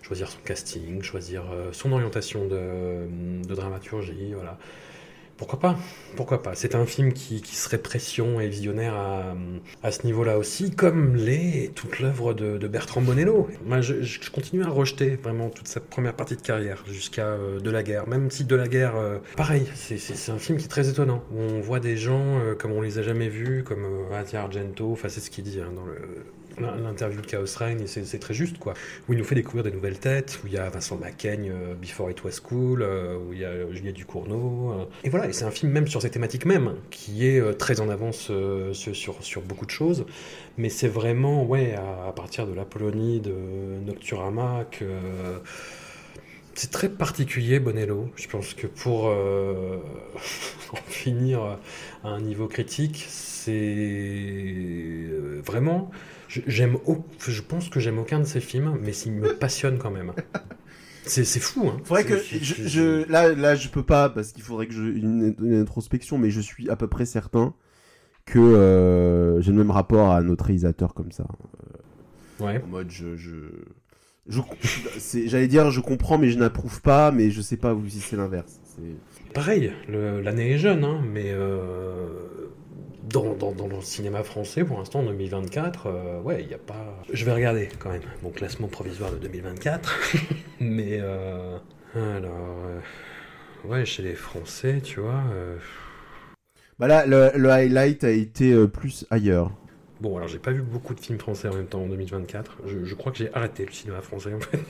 [0.00, 3.06] choisir son casting, choisir son orientation de,
[3.46, 4.56] de dramaturgie, voilà.
[5.36, 5.76] Pourquoi pas?
[6.16, 6.54] Pourquoi pas?
[6.54, 9.34] C'est un film qui, serait pression et visionnaire à,
[9.82, 13.48] à ce niveau-là aussi, comme l'est toute l'œuvre de, Bertrand Bonello.
[13.64, 17.70] Moi, je, continue à rejeter vraiment toute sa première partie de carrière jusqu'à euh, De
[17.70, 18.08] la guerre.
[18.08, 21.22] Même si De la guerre, euh, pareil, c'est un film qui est très étonnant.
[21.36, 25.08] On voit des gens euh, comme on les a jamais vus, comme Atia Argento, enfin
[25.08, 25.96] c'est ce qu'il dit hein, dans le
[26.60, 28.74] l'interview de Chaos Reign, c'est très juste, quoi.
[29.08, 31.74] Où il nous fait découvrir des nouvelles têtes, où il y a Vincent Macaigne, euh,
[31.74, 34.72] Before It Was Cool, euh, où il y a Juliette Ducournau.
[34.72, 34.84] Euh.
[35.04, 37.80] Et voilà, et c'est un film même sur ces thématiques même, qui est euh, très
[37.80, 40.06] en avance euh, sur, beaucoup de choses.
[40.58, 43.34] Mais c'est vraiment, ouais, à, partir de l'Apollonie, de
[43.84, 44.86] Nocturama, que
[46.56, 48.10] c'est très particulier, Bonello.
[48.16, 49.76] Je pense que pour euh,
[50.72, 51.58] en finir
[52.02, 55.90] à un niveau critique, c'est euh, vraiment.
[56.28, 56.76] J'aime,
[57.26, 60.12] je pense que j'aime aucun de ses films, mais s'il me passionne quand même.
[61.04, 61.76] C'est fou, hein.
[61.84, 65.36] Faudrait que je, je, là, là, je peux pas parce qu'il faudrait que je une,
[65.40, 67.54] une, introspection, mais je suis à peu près certain
[68.24, 71.26] que euh, j'ai le même rapport à notre réalisateur comme ça.
[72.40, 72.60] Ouais.
[72.62, 73.30] En mode, je, je
[74.28, 74.40] je
[75.26, 78.60] j'allais dire je comprends mais je n'approuve pas mais je sais pas si c'est l'inverse
[79.34, 82.08] pareil l'année est jeune hein, mais euh,
[83.06, 86.58] dans, dans, dans, le cinéma français pour l'instant en 2024 euh, ouais il n'y a
[86.58, 89.98] pas je vais regarder quand même mon classement provisoire de 2024
[90.60, 91.58] mais euh,
[91.94, 92.58] alors
[93.64, 95.22] ouais chez les français tu vois
[96.78, 99.52] bah là le, le, highlight a été plus ailleurs
[100.00, 102.58] Bon, alors j'ai pas vu beaucoup de films français en même temps en 2024.
[102.66, 104.60] Je, je crois que j'ai arrêté le cinéma français en fait.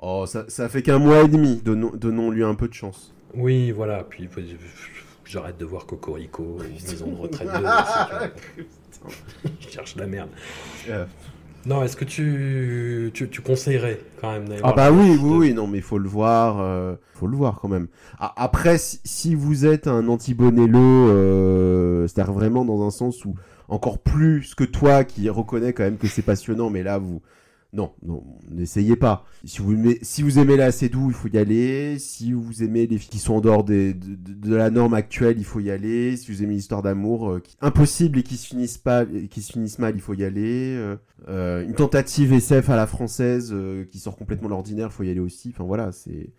[0.00, 1.60] oh, ça, ça fait qu'un mois et demi.
[1.64, 3.12] Donnons, donnons-lui un peu de chance.
[3.34, 4.04] Oui, voilà.
[4.08, 4.28] Puis
[5.30, 9.08] j'arrête de voir Cocorico ou Maison de retraite 2.
[9.60, 10.28] je cherche la merde.
[10.86, 11.06] Yeah.
[11.66, 15.66] Non, est-ce que tu, tu, tu, conseillerais quand même Ah bah oui, oui, oui, non,
[15.66, 17.88] mais il faut le voir, euh, faut le voir quand même.
[18.18, 23.34] Après, si, si vous êtes un anti-Bonello, euh, c'est-à-dire vraiment dans un sens où
[23.68, 27.20] encore plus que toi qui reconnais quand même que c'est passionnant, mais là vous
[27.72, 29.24] non, non, n'essayez pas.
[29.44, 32.00] Si vous aimez, si vous aimez la doux, il faut y aller.
[32.00, 35.36] Si vous aimez les filles qui sont en dehors des, de, de, la norme actuelle,
[35.38, 36.16] il faut y aller.
[36.16, 39.78] Si vous aimez l'histoire d'amour euh, impossible et qui se finissent pas, qui se finissent
[39.78, 40.74] mal, il faut y aller.
[40.76, 40.96] Euh,
[41.28, 45.04] euh, une tentative SF à la française euh, qui sort complètement de l'ordinaire, il faut
[45.04, 45.50] y aller aussi.
[45.54, 46.30] Enfin voilà, c'est.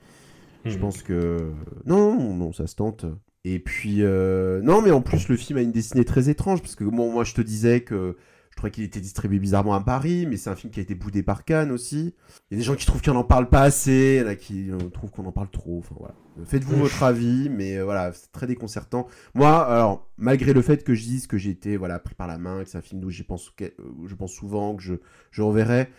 [0.66, 0.70] Mmh.
[0.70, 1.52] Je pense que
[1.86, 3.06] non, non, non, ça se tente.
[3.46, 6.84] Et puis, non, mais en plus, le film a une destinée très étrange, parce que
[6.84, 8.18] bon, moi, je te disais que
[8.52, 10.94] je trouvais qu'il était distribué bizarrement à Paris, mais c'est un film qui a été
[10.94, 12.14] boudé par Cannes aussi.
[12.50, 14.28] Il y a des gens qui trouvent qu'on n'en parle pas assez, il y en
[14.28, 16.14] a qui euh, trouvent qu'on en parle trop, enfin voilà.
[16.46, 19.08] Faites-vous votre avis, mais euh, voilà, c'est très déconcertant.
[19.34, 22.38] Moi, alors, malgré le fait que je dise que j'ai été voilà, pris par la
[22.38, 23.74] main, que c'est un film je pense, que,
[24.06, 24.96] je pense souvent que je,
[25.32, 25.90] je reverrai,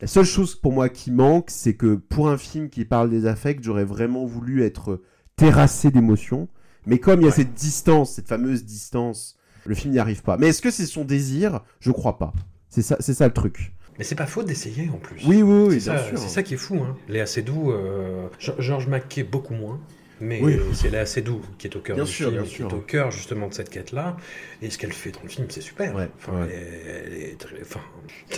[0.00, 3.26] la seule chose pour moi qui manque, c'est que pour un film qui parle des
[3.26, 5.02] affects, j'aurais vraiment voulu être
[5.36, 6.48] terrassé d'émotions.
[6.86, 7.36] Mais comme il y a ouais.
[7.36, 10.36] cette distance, cette fameuse distance, le film n'y arrive pas.
[10.36, 11.60] Mais est-ce que c'est son désir?
[11.80, 12.32] Je crois pas.
[12.68, 13.72] C'est ça, c'est ça le truc.
[13.98, 15.22] Mais c'est pas faute d'essayer en plus.
[15.26, 16.18] Oui, oui, oui, c'est bien ça, sûr.
[16.18, 16.76] C'est ça qui est fou.
[16.76, 16.96] Hein.
[17.08, 19.78] Léa Seydoux, euh, Georges Mackay beaucoup moins.
[20.22, 20.58] Mais oui.
[20.74, 22.68] c'est Léa Seydoux qui est au cœur bien du sûr, film, bien qui sûr.
[22.68, 24.16] est au cœur justement de cette quête-là.
[24.62, 25.94] Et ce qu'elle fait dans le film, c'est super.
[25.94, 26.48] Ouais, enfin, ouais.
[26.50, 27.80] Elle, elle est très, enfin,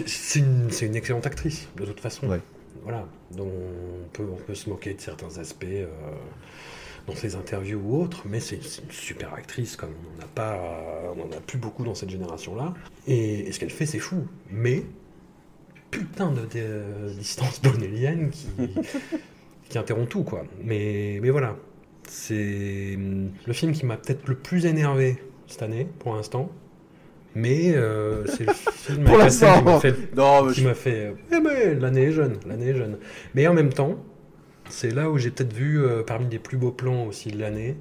[0.06, 2.28] c'est une, une, excellente actrice, de toute façon.
[2.28, 2.40] Ouais.
[2.82, 3.06] Voilà.
[3.32, 5.64] Donc on peut, on peut se moquer de certains aspects.
[5.64, 5.86] Euh,
[7.06, 10.60] dans ses interviews ou autres, mais c'est une super actrice, comme on n'en a pas,
[11.16, 12.74] on en a plus beaucoup dans cette génération-là.
[13.06, 14.26] Et, et, ce qu'elle fait, c'est fou.
[14.50, 14.84] Mais
[15.90, 18.46] putain de, de, distance bonellienne qui,
[19.68, 20.44] qui interrompt tout, quoi.
[20.62, 21.56] Mais, mais voilà,
[22.08, 22.98] c'est
[23.46, 26.50] le film qui m'a peut-être le plus énervé cette année, pour l'instant.
[27.34, 30.68] Mais euh, c'est le film pour qui m'a fait, non, qui je...
[30.68, 32.98] m'a fait eh ben, l'année est jeune, l'année est jeune.
[33.34, 33.96] Mais en même temps,
[34.72, 37.76] c'est là où j'ai peut-être vu euh, parmi les plus beaux plans aussi de l'année.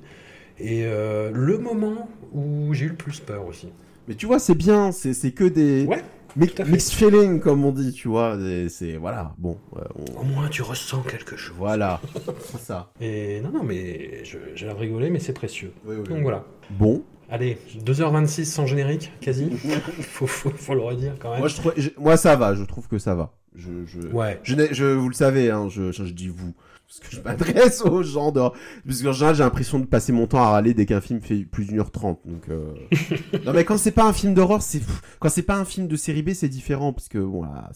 [0.60, 3.70] Et euh, le moment où j'ai eu le plus peur aussi.
[4.08, 6.04] Mais tu vois, c'est bien, c'est que des ouais,
[6.36, 8.38] mixed feelings, comme on dit, tu vois.
[8.70, 9.58] C'est voilà, bon.
[9.78, 10.22] Euh, on...
[10.22, 11.56] Au moins, tu ressens quelque chose.
[11.58, 12.02] Voilà,
[12.46, 12.92] c'est ça.
[13.00, 15.74] Et non, non, mais j'ai l'air de rigoler, mais c'est précieux.
[15.86, 16.24] Oui, oui, Donc oui.
[16.24, 16.46] voilà.
[16.72, 17.04] Bon.
[17.30, 19.50] Allez, 2h26 sans générique, quasi.
[20.02, 21.40] faut, faut, faut, le redire quand même.
[21.40, 23.32] Moi, je trouve, je, moi, ça va, je trouve que ça va.
[23.56, 24.40] Je, je, ouais.
[24.44, 26.54] je, je vous le savez, hein, je, je, dis vous.
[26.92, 28.42] Parce que je m'adresse aux gens de...
[28.86, 31.46] Parce qu'en général, j'ai l'impression de passer mon temps à râler dès qu'un film fait
[31.46, 32.20] plus d'une heure trente.
[32.26, 32.74] Donc, euh...
[33.46, 34.82] non, mais quand c'est pas un film d'horreur, c'est
[35.20, 37.72] quand c'est pas un film de série B, c'est différent parce que bon, là,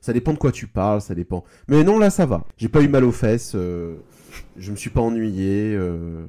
[0.00, 1.42] ça dépend de quoi tu parles, ça dépend.
[1.66, 2.44] Mais non, là, ça va.
[2.56, 3.54] J'ai pas eu mal aux fesses.
[3.56, 3.96] Euh...
[4.56, 5.74] Je me suis pas ennuyé.
[5.74, 6.26] Euh...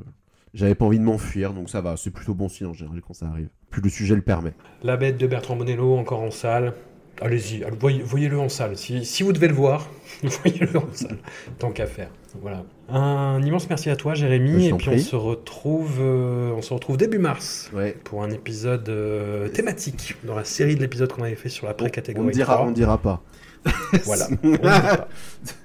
[0.55, 1.97] J'avais pas envie de m'enfuir, donc ça va.
[1.97, 3.49] C'est plutôt bon signe en général quand ça arrive.
[3.69, 4.53] Plus le sujet le permet.
[4.81, 6.73] La bête de Bertrand Bonello encore en salle.
[7.21, 8.77] Allez-y, voyez- voyez-le en salle.
[8.77, 9.89] Si, si vous devez le voir,
[10.23, 11.17] voyez-le en salle.
[11.59, 12.09] Tant qu'à faire.
[12.41, 12.63] Voilà.
[12.89, 14.67] Un immense merci à toi, Jérémy.
[14.67, 17.95] Et puis on se retrouve, euh, on se retrouve début mars Ouais.
[18.03, 21.73] pour un épisode euh, thématique dans la série de l'épisode qu'on avait fait sur la
[21.73, 22.27] On pré-catégorie.
[22.27, 22.67] ne dira, 3.
[22.67, 23.21] on dira pas.
[24.03, 24.27] Voilà.
[24.43, 25.07] On pas.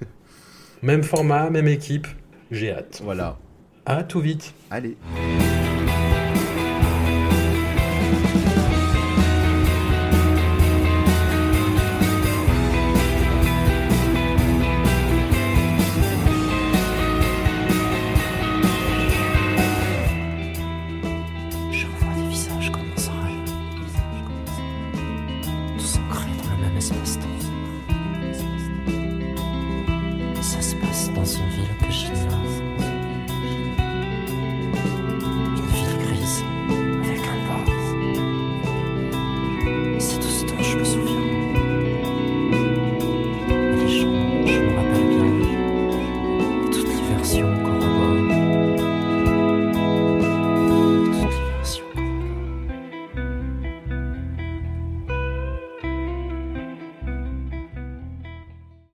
[0.83, 2.07] même format, même équipe.
[2.51, 3.01] J'ai hâte.
[3.03, 3.37] Voilà.
[3.85, 4.53] À tout vite.
[4.71, 4.95] Allez.